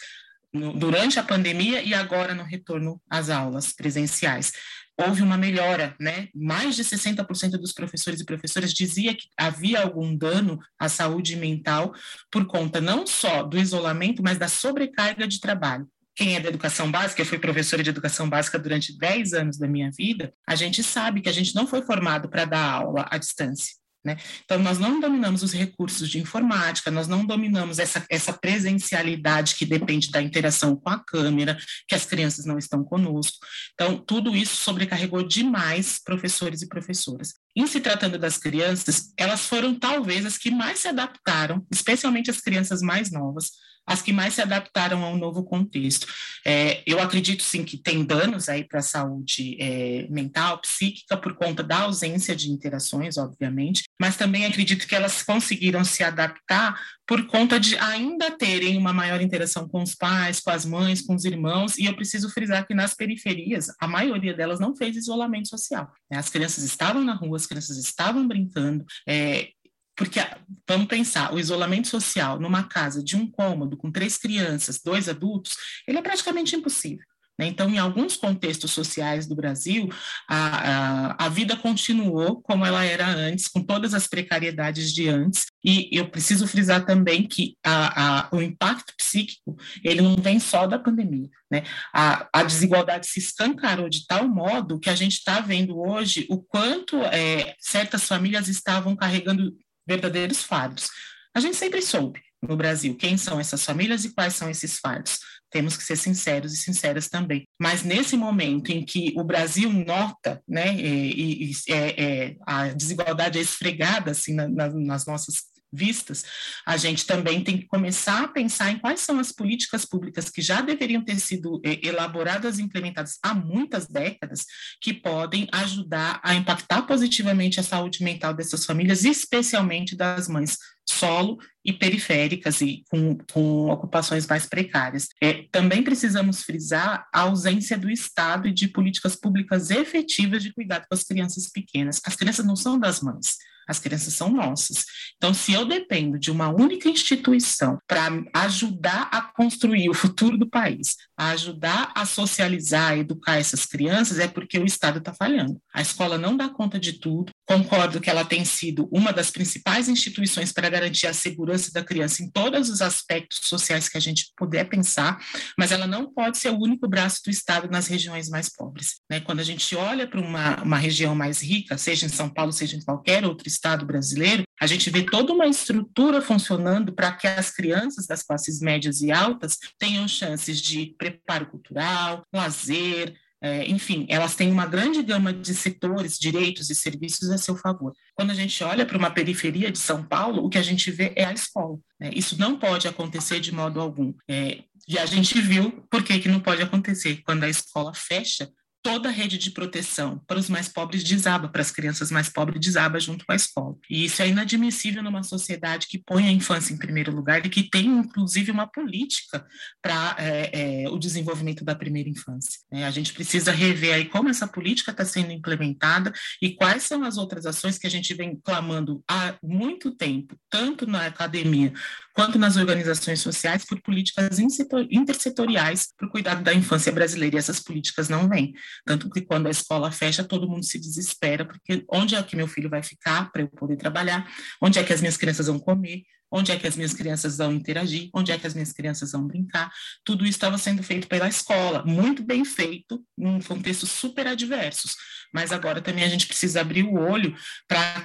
no, 0.53 0.73
durante 0.73 1.19
a 1.19 1.23
pandemia 1.23 1.81
e 1.81 1.93
agora 1.93 2.33
no 2.33 2.43
retorno 2.43 3.01
às 3.09 3.29
aulas 3.29 3.73
presenciais. 3.73 4.53
Houve 4.99 5.21
uma 5.21 5.37
melhora, 5.37 5.95
né? 5.99 6.27
Mais 6.33 6.75
de 6.75 6.83
60% 6.83 7.51
dos 7.51 7.71
professores 7.71 8.19
e 8.19 8.25
professoras 8.25 8.73
dizia 8.73 9.13
que 9.13 9.27
havia 9.37 9.81
algum 9.81 10.15
dano 10.15 10.59
à 10.79 10.89
saúde 10.89 11.35
mental 11.35 11.93
por 12.31 12.45
conta 12.47 12.81
não 12.81 13.05
só 13.05 13.43
do 13.43 13.59
isolamento, 13.59 14.23
mas 14.23 14.39
da 14.39 14.47
sobrecarga 14.47 15.27
de 15.27 15.39
trabalho 15.39 15.87
quem 16.17 16.35
é 16.35 16.39
da 16.39 16.49
educação 16.49 16.89
básica, 16.89 17.21
eu 17.21 17.27
fui 17.27 17.37
professora 17.37 17.83
de 17.83 17.91
educação 17.91 18.27
básica 18.27 18.57
durante 18.57 18.97
10 18.97 19.33
anos 19.33 19.57
da 19.59 19.67
minha 19.67 19.91
vida, 19.91 20.33
a 20.47 20.55
gente 20.55 20.81
sabe 20.81 21.21
que 21.21 21.29
a 21.29 21.31
gente 21.31 21.53
não 21.53 21.67
foi 21.67 21.83
formado 21.83 22.27
para 22.27 22.43
dar 22.43 22.71
aula 22.71 23.05
à 23.11 23.19
distância. 23.19 23.75
Né? 24.07 24.15
Então, 24.45 24.57
nós 24.59 24.79
não 24.79 25.01
dominamos 25.01 25.43
os 25.43 25.51
recursos 25.51 26.09
de 26.09 26.17
informática, 26.17 26.89
nós 26.89 27.09
não 27.09 27.25
dominamos 27.25 27.77
essa, 27.77 28.05
essa 28.09 28.31
presencialidade 28.31 29.55
que 29.55 29.65
depende 29.65 30.09
da 30.09 30.21
interação 30.21 30.77
com 30.77 30.89
a 30.89 30.97
câmera, 30.97 31.57
que 31.85 31.93
as 31.93 32.05
crianças 32.05 32.45
não 32.45 32.57
estão 32.57 32.85
conosco. 32.85 33.45
Então, 33.73 33.97
tudo 33.97 34.33
isso 34.33 34.55
sobrecarregou 34.55 35.23
demais 35.23 35.99
professores 36.01 36.61
e 36.61 36.69
professoras. 36.69 37.33
Em 37.57 37.65
se 37.65 37.79
tratando 37.79 38.19
das 38.19 38.37
crianças, 38.37 39.11
elas 39.17 39.47
foram 39.47 39.73
talvez 39.73 40.27
as 40.27 40.37
que 40.37 40.51
mais 40.51 40.77
se 40.77 40.89
adaptaram, 40.89 41.65
especialmente 41.71 42.29
as 42.29 42.39
crianças 42.39 42.83
mais 42.83 43.11
novas, 43.11 43.49
as 43.87 43.99
que 43.99 44.13
mais 44.13 44.35
se 44.35 44.41
adaptaram 44.43 45.03
ao 45.03 45.17
novo 45.17 45.43
contexto. 45.43 46.05
É, 46.45 46.83
eu 46.85 46.99
acredito 46.99 47.41
sim 47.41 47.63
que 47.63 47.77
tem 47.77 48.05
danos 48.05 48.47
aí 48.47 48.63
para 48.63 48.79
a 48.79 48.83
saúde 48.83 49.57
é, 49.59 50.05
mental, 50.09 50.59
psíquica, 50.59 51.17
por 51.17 51.35
conta 51.35 51.63
da 51.63 51.79
ausência 51.79 52.35
de 52.35 52.51
interações, 52.51 53.17
obviamente, 53.17 53.85
mas 53.99 54.17
também 54.17 54.45
acredito 54.45 54.85
que 54.85 54.93
elas 54.93 55.23
conseguiram 55.23 55.83
se 55.83 56.03
adaptar 56.03 56.79
por 57.07 57.25
conta 57.25 57.57
de 57.57 57.77
ainda 57.77 58.29
terem 58.31 58.77
uma 58.77 58.91
maior 58.91 59.21
interação 59.21 59.65
com 59.67 59.81
os 59.81 59.95
pais, 59.95 60.41
com 60.41 60.49
as 60.49 60.65
mães, 60.65 61.01
com 61.01 61.15
os 61.15 61.23
irmãos, 61.23 61.77
e 61.77 61.85
eu 61.85 61.95
preciso 61.95 62.29
frisar 62.29 62.67
que 62.67 62.75
nas 62.75 62.93
periferias, 62.93 63.67
a 63.79 63.87
maioria 63.87 64.33
delas 64.33 64.59
não 64.59 64.75
fez 64.75 64.97
isolamento 64.97 65.47
social. 65.47 65.89
Né? 66.11 66.17
As 66.17 66.29
crianças 66.29 66.65
estavam 66.65 67.01
na 67.01 67.13
rua, 67.13 67.37
as 67.47 67.67
crianças 67.67 67.77
estavam 67.77 68.27
brincando, 68.27 68.85
é, 69.07 69.49
porque, 69.95 70.19
vamos 70.67 70.87
pensar, 70.87 71.33
o 71.33 71.39
isolamento 71.39 71.87
social 71.87 72.39
numa 72.39 72.63
casa 72.63 73.03
de 73.03 73.15
um 73.15 73.29
cômodo 73.29 73.75
com 73.75 73.91
três 73.91 74.15
crianças, 74.17 74.79
dois 74.83 75.09
adultos, 75.09 75.55
ele 75.87 75.97
é 75.97 76.01
praticamente 76.01 76.55
impossível. 76.55 77.05
Né? 77.37 77.47
Então, 77.47 77.69
em 77.69 77.77
alguns 77.77 78.15
contextos 78.15 78.71
sociais 78.71 79.27
do 79.27 79.35
Brasil, 79.35 79.89
a, 80.27 81.15
a, 81.17 81.25
a, 81.25 81.29
vida 81.29 81.55
continuou 81.55 82.41
como 82.41 82.65
ela 82.65 82.83
era 82.83 83.07
antes, 83.07 83.47
com 83.47 83.61
todas 83.61 83.93
as 83.93 84.07
precariedades 84.07 84.91
de 84.91 85.07
antes, 85.07 85.45
e 85.63 85.89
eu 85.91 86.09
preciso 86.09 86.47
frisar 86.47 86.85
também 86.85 87.27
que 87.27 87.55
a, 87.63 88.27
o 88.31 88.41
impacto 88.41 88.93
psíquico, 88.97 89.55
ele 89.83 90.01
não 90.01 90.15
vem 90.15 90.39
só 90.39 90.65
da 90.65 90.79
pandemia, 90.79 91.29
né? 91.51 91.63
A, 91.93 92.27
a 92.33 92.43
desigualdade 92.43 93.07
se 93.07 93.19
escancarou 93.19 93.89
de 93.89 94.05
tal 94.07 94.27
modo 94.27 94.79
que 94.79 94.89
a 94.89 94.95
gente 94.95 95.17
está 95.17 95.39
vendo 95.39 95.79
hoje 95.79 96.25
o 96.29 96.41
quanto 96.41 96.97
é, 97.03 97.55
certas 97.59 98.03
famílias 98.03 98.47
estavam 98.47 98.95
carregando 98.95 99.55
verdadeiros 99.87 100.41
fardos. 100.41 100.89
A 101.33 101.39
gente 101.39 101.55
sempre 101.55 101.81
soube 101.81 102.21
no 102.41 102.55
Brasil 102.55 102.95
quem 102.95 103.17
são 103.17 103.39
essas 103.39 103.63
famílias 103.63 104.05
e 104.05 104.13
quais 104.13 104.35
são 104.35 104.49
esses 104.49 104.79
fardos. 104.79 105.19
Temos 105.49 105.77
que 105.77 105.83
ser 105.83 105.95
sinceros 105.95 106.53
e 106.53 106.57
sinceras 106.57 107.07
também. 107.07 107.47
Mas 107.59 107.83
nesse 107.83 108.17
momento 108.17 108.71
em 108.71 108.83
que 108.83 109.13
o 109.15 109.23
Brasil 109.23 109.71
nota, 109.71 110.41
né, 110.47 110.75
e, 110.75 111.51
e 111.51 111.51
é, 111.69 112.03
é, 112.03 112.35
a 112.45 112.67
desigualdade 112.69 113.37
é 113.39 113.41
esfregada 113.41 114.11
assim 114.11 114.33
na, 114.33 114.47
na, 114.47 114.69
nas 114.69 115.05
nossas 115.05 115.57
vistas, 115.71 116.23
a 116.65 116.77
gente 116.77 117.05
também 117.05 117.43
tem 117.43 117.57
que 117.57 117.67
começar 117.67 118.23
a 118.23 118.27
pensar 118.27 118.71
em 118.71 118.79
quais 118.79 119.01
são 119.01 119.19
as 119.19 119.31
políticas 119.31 119.85
públicas 119.85 120.29
que 120.29 120.41
já 120.41 120.61
deveriam 120.61 121.03
ter 121.03 121.19
sido 121.19 121.61
eh, 121.63 121.79
elaboradas 121.83 122.57
e 122.57 122.63
implementadas 122.63 123.17
há 123.21 123.33
muitas 123.33 123.87
décadas, 123.87 124.45
que 124.81 124.93
podem 124.93 125.47
ajudar 125.51 126.19
a 126.23 126.35
impactar 126.35 126.83
positivamente 126.83 127.59
a 127.59 127.63
saúde 127.63 128.03
mental 128.03 128.33
dessas 128.33 128.65
famílias, 128.65 129.03
especialmente 129.03 129.95
das 129.95 130.27
mães 130.27 130.57
solo 130.89 131.37
e 131.67 131.73
periféricas 131.73 132.61
e 132.61 132.85
com, 132.89 133.17
com 133.33 133.69
ocupações 133.69 134.25
mais 134.25 134.45
precárias. 134.45 135.09
É, 135.21 135.43
também 135.51 135.83
precisamos 135.83 136.41
frisar 136.41 137.05
a 137.13 137.21
ausência 137.21 137.77
do 137.77 137.91
Estado 137.91 138.47
e 138.47 138.53
de 138.53 138.69
políticas 138.69 139.17
públicas 139.17 139.69
efetivas 139.69 140.41
de 140.41 140.53
cuidado 140.53 140.85
com 140.87 140.95
as 140.95 141.03
crianças 141.03 141.49
pequenas. 141.51 141.99
As 142.05 142.15
crianças 142.15 142.45
não 142.45 142.55
são 142.55 142.79
das 142.79 143.01
mães, 143.01 143.35
as 143.67 143.79
crianças 143.79 144.13
são 144.13 144.29
nossas. 144.29 144.85
Então, 145.17 145.33
se 145.33 145.51
eu 145.51 145.65
dependo 145.65 146.17
de 146.17 146.31
uma 146.31 146.47
única 146.47 146.87
instituição 146.87 147.77
para 147.85 148.07
ajudar 148.33 149.09
a 149.11 149.21
construir 149.21 149.89
o 149.89 149.93
futuro 149.93 150.37
do 150.37 150.49
país, 150.49 150.95
a 151.17 151.31
ajudar 151.31 151.91
a 151.93 152.05
socializar, 152.05 152.91
a 152.91 152.97
educar 152.97 153.37
essas 153.37 153.65
crianças, 153.65 154.19
é 154.19 154.27
porque 154.27 154.57
o 154.57 154.65
Estado 154.65 154.99
está 154.99 155.13
falhando. 155.13 155.59
A 155.73 155.81
escola 155.81 156.17
não 156.17 156.37
dá 156.37 156.47
conta 156.47 156.79
de 156.79 156.93
tudo. 156.93 157.31
Concordo 157.45 157.99
que 157.99 158.09
ela 158.09 158.23
tem 158.23 158.45
sido 158.45 158.87
uma 158.91 159.11
das 159.11 159.29
principais 159.29 159.89
instituições 159.89 160.53
para 160.53 160.69
garantir 160.69 161.07
a 161.07 161.13
segurança 161.13 161.56
da 161.71 161.83
criança 161.83 162.23
em 162.23 162.29
todos 162.29 162.69
os 162.69 162.81
aspectos 162.81 163.39
sociais 163.43 163.89
que 163.89 163.97
a 163.97 164.01
gente 164.01 164.31
puder 164.35 164.65
pensar, 164.65 165.19
mas 165.57 165.71
ela 165.71 165.87
não 165.87 166.11
pode 166.11 166.37
ser 166.37 166.49
o 166.49 166.59
único 166.59 166.87
braço 166.87 167.21
do 167.23 167.29
Estado 167.29 167.69
nas 167.69 167.87
regiões 167.87 168.29
mais 168.29 168.49
pobres. 168.49 169.01
Né? 169.09 169.19
Quando 169.19 169.39
a 169.39 169.43
gente 169.43 169.75
olha 169.75 170.07
para 170.07 170.21
uma, 170.21 170.61
uma 170.63 170.77
região 170.77 171.15
mais 171.15 171.41
rica, 171.41 171.77
seja 171.77 172.05
em 172.05 172.09
São 172.09 172.29
Paulo, 172.29 172.51
seja 172.51 172.77
em 172.77 172.81
qualquer 172.81 173.25
outro 173.25 173.47
Estado 173.47 173.85
brasileiro, 173.85 174.43
a 174.59 174.67
gente 174.67 174.89
vê 174.89 175.03
toda 175.03 175.33
uma 175.33 175.47
estrutura 175.47 176.21
funcionando 176.21 176.93
para 176.93 177.11
que 177.11 177.27
as 177.27 177.51
crianças 177.51 178.07
das 178.07 178.23
classes 178.23 178.59
médias 178.59 179.01
e 179.01 179.11
altas 179.11 179.57
tenham 179.77 180.07
chances 180.07 180.61
de 180.61 180.95
preparo 180.97 181.45
cultural, 181.47 182.23
lazer, 182.33 183.15
é, 183.41 183.67
enfim, 183.67 184.05
elas 184.09 184.35
têm 184.35 184.51
uma 184.51 184.65
grande 184.65 185.01
gama 185.03 185.31
de 185.31 185.53
setores, 185.53 186.17
direitos 186.17 186.69
e 186.69 186.75
serviços 186.75 187.29
a 187.29 187.37
seu 187.37 187.55
favor. 187.55 187.93
Quando 188.15 188.31
a 188.31 188.33
gente 188.33 188.63
olha 188.63 188.85
para 188.85 188.97
uma 188.97 189.11
periferia 189.11 189.71
de 189.71 189.77
São 189.77 190.03
Paulo, 190.03 190.43
o 190.43 190.49
que 190.49 190.57
a 190.57 190.63
gente 190.63 190.89
vê 190.89 191.13
é 191.15 191.25
a 191.25 191.33
escola. 191.33 191.77
Né? 191.99 192.09
Isso 192.13 192.37
não 192.39 192.57
pode 192.57 192.87
acontecer 192.87 193.39
de 193.39 193.53
modo 193.53 193.79
algum. 193.79 194.13
É, 194.27 194.63
e 194.87 194.97
a 194.97 195.05
gente 195.05 195.39
viu 195.39 195.85
por 195.89 196.03
que, 196.03 196.17
que 196.19 196.29
não 196.29 196.39
pode 196.39 196.61
acontecer. 196.61 197.21
Quando 197.23 197.43
a 197.43 197.49
escola 197.49 197.93
fecha, 197.93 198.49
toda 198.81 199.09
a 199.09 199.11
rede 199.11 199.37
de 199.37 199.51
proteção 199.51 200.21
para 200.27 200.39
os 200.39 200.49
mais 200.49 200.67
pobres 200.67 201.03
desaba, 201.03 201.47
para 201.47 201.61
as 201.61 201.71
crianças 201.71 202.11
mais 202.11 202.29
pobres 202.29 202.59
desaba 202.59 202.99
junto 202.99 203.25
com 203.25 203.31
a 203.31 203.35
escola. 203.35 203.75
E 203.89 204.05
isso 204.05 204.21
é 204.21 204.27
inadmissível 204.27 205.03
numa 205.03 205.23
sociedade 205.23 205.87
que 205.87 205.97
põe 205.97 206.27
a 206.27 206.31
infância 206.31 206.73
em 206.73 206.77
primeiro 206.77 207.13
lugar 207.13 207.45
e 207.45 207.49
que 207.49 207.63
tem, 207.63 207.85
inclusive, 207.87 208.51
uma 208.51 208.67
política 208.67 209.45
para 209.81 210.15
é, 210.17 210.83
é, 210.83 210.89
o 210.89 210.97
desenvolvimento 210.97 211.65
da 211.65 211.75
primeira 211.75 212.09
infância. 212.09 212.59
É, 212.71 212.85
a 212.85 212.91
gente 212.91 213.13
precisa 213.13 213.51
rever 213.51 213.93
aí 213.93 214.05
como 214.05 214.29
essa 214.29 214.47
política 214.47 214.91
está 214.91 215.05
sendo 215.05 215.31
implementada 215.31 216.13
e 216.41 216.55
quais 216.55 216.83
são 216.83 217.03
as 217.03 217.17
outras 217.17 217.45
ações 217.45 217.77
que 217.77 217.87
a 217.87 217.91
gente 217.91 218.13
vem 218.13 218.39
clamando 218.43 219.03
há 219.07 219.35
muito 219.43 219.91
tempo, 219.91 220.37
tanto 220.49 220.85
na 220.87 221.05
academia 221.05 221.73
quanto 222.17 222.39
nas 222.39 222.57
organizações 222.57 223.19
sociais, 223.19 223.63
por 223.63 223.79
políticas 223.79 224.39
intersetoriais 224.39 225.93
para 225.95 226.07
o 226.07 226.09
cuidado 226.09 226.41
da 226.41 226.51
infância 226.51 226.91
brasileira. 226.91 227.35
E 227.35 227.37
essas 227.37 227.59
políticas 227.59 228.09
não 228.09 228.27
vêm. 228.27 228.55
Tanto 228.83 229.07
que 229.07 229.21
quando 229.21 229.45
a 229.45 229.51
escola 229.51 229.91
fecha, 229.91 230.23
todo 230.23 230.49
mundo 230.49 230.65
se 230.65 230.79
desespera, 230.79 231.45
porque 231.45 231.85
onde 231.87 232.15
é 232.15 232.23
que 232.23 232.35
meu 232.35 232.47
filho 232.47 232.71
vai 232.71 232.81
ficar 232.81 233.31
para 233.31 233.43
eu 233.43 233.47
poder 233.47 233.77
trabalhar? 233.77 234.27
Onde 234.59 234.79
é 234.79 234.83
que 234.83 234.91
as 234.91 234.99
minhas 234.99 235.15
crianças 235.15 235.45
vão 235.45 235.59
comer? 235.59 236.01
Onde 236.31 236.51
é 236.51 236.57
que 236.57 236.67
as 236.67 236.75
minhas 236.75 236.93
crianças 236.93 237.37
vão 237.37 237.53
interagir? 237.53 238.09
Onde 238.13 238.31
é 238.31 238.37
que 238.37 238.45
as 238.45 238.53
minhas 238.53 238.73
crianças 238.73 239.11
vão 239.11 239.25
brincar? 239.25 239.71
Tudo 240.03 240.23
isso 240.23 240.37
estava 240.37 240.57
sendo 240.57 240.83
feito 240.83 241.07
pela 241.07 241.27
escola, 241.27 241.83
muito 241.85 242.23
bem 242.23 242.43
feito, 242.43 243.03
em 243.17 243.41
contextos 243.41 243.89
super 243.91 244.27
adversos. 244.27 244.95
Mas 245.33 245.51
agora 245.51 245.81
também 245.81 246.03
a 246.03 246.09
gente 246.09 246.27
precisa 246.27 246.61
abrir 246.61 246.83
o 246.83 246.95
olho 246.95 247.35
para 247.67 248.03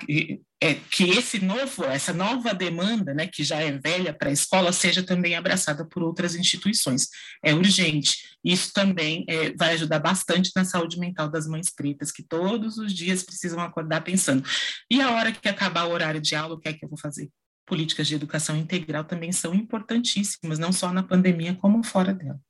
é, 0.60 0.74
que 0.74 1.10
esse 1.10 1.44
novo, 1.44 1.84
essa 1.84 2.12
nova 2.12 2.54
demanda, 2.54 3.12
né, 3.12 3.26
que 3.26 3.42
já 3.42 3.60
é 3.60 3.72
velha 3.72 4.12
para 4.12 4.28
a 4.28 4.32
escola, 4.32 4.72
seja 4.72 5.02
também 5.02 5.34
abraçada 5.34 5.84
por 5.84 6.02
outras 6.02 6.36
instituições. 6.36 7.08
É 7.42 7.54
urgente. 7.54 8.36
Isso 8.44 8.72
também 8.72 9.24
é, 9.28 9.52
vai 9.54 9.72
ajudar 9.72 9.98
bastante 9.98 10.50
na 10.54 10.64
saúde 10.64 10.98
mental 10.98 11.28
das 11.28 11.46
mães 11.46 11.72
pretas, 11.74 12.12
que 12.12 12.22
todos 12.22 12.78
os 12.78 12.92
dias 12.92 13.22
precisam 13.22 13.60
acordar 13.60 14.02
pensando: 14.02 14.48
e 14.90 15.00
a 15.00 15.10
hora 15.10 15.32
que 15.32 15.48
acabar 15.48 15.84
o 15.84 15.92
horário 15.92 16.20
de 16.20 16.34
aula, 16.34 16.54
o 16.54 16.60
que 16.60 16.68
é 16.68 16.72
que 16.72 16.84
eu 16.84 16.88
vou 16.88 16.98
fazer? 16.98 17.28
Políticas 17.66 18.06
de 18.06 18.14
educação 18.14 18.56
integral 18.56 19.04
também 19.04 19.32
são 19.32 19.54
importantíssimas, 19.54 20.58
não 20.58 20.72
só 20.72 20.92
na 20.92 21.02
pandemia, 21.02 21.56
como 21.60 21.84
fora 21.84 22.12
dela. 22.12 22.40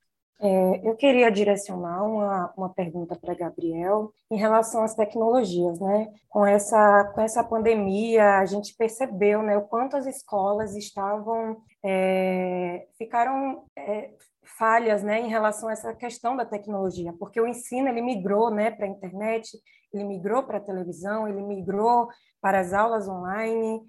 É, 0.45 0.89
eu 0.89 0.93
queria 0.97 1.31
direcionar 1.31 2.03
uma, 2.03 2.53
uma 2.57 2.69
pergunta 2.73 3.15
para 3.15 3.33
Gabriel 3.33 4.11
em 4.29 4.37
relação 4.37 4.83
às 4.83 4.93
tecnologias, 4.93 5.79
né? 5.79 6.11
Com 6.27 6.45
essa, 6.45 7.05
com 7.15 7.21
essa 7.21 7.41
pandemia, 7.41 8.39
a 8.39 8.45
gente 8.45 8.75
percebeu 8.75 9.41
né, 9.41 9.55
o 9.55 9.61
quanto 9.61 9.95
as 9.95 10.05
escolas 10.05 10.75
estavam, 10.75 11.61
é, 11.81 12.87
ficaram 12.97 13.63
é, 13.77 14.11
falhas 14.57 15.01
né, 15.01 15.21
em 15.21 15.29
relação 15.29 15.69
a 15.69 15.71
essa 15.71 15.93
questão 15.93 16.35
da 16.35 16.45
tecnologia, 16.45 17.13
porque 17.13 17.39
o 17.39 17.47
ensino 17.47 17.87
ele 17.87 18.01
migrou 18.01 18.51
né, 18.51 18.69
para 18.69 18.85
a 18.85 18.89
internet, 18.89 19.57
ele 19.93 20.03
migrou 20.03 20.43
para 20.43 20.57
a 20.57 20.61
televisão, 20.61 21.25
ele 21.25 21.41
migrou 21.41 22.09
para 22.41 22.59
as 22.59 22.73
aulas 22.73 23.07
online, 23.07 23.81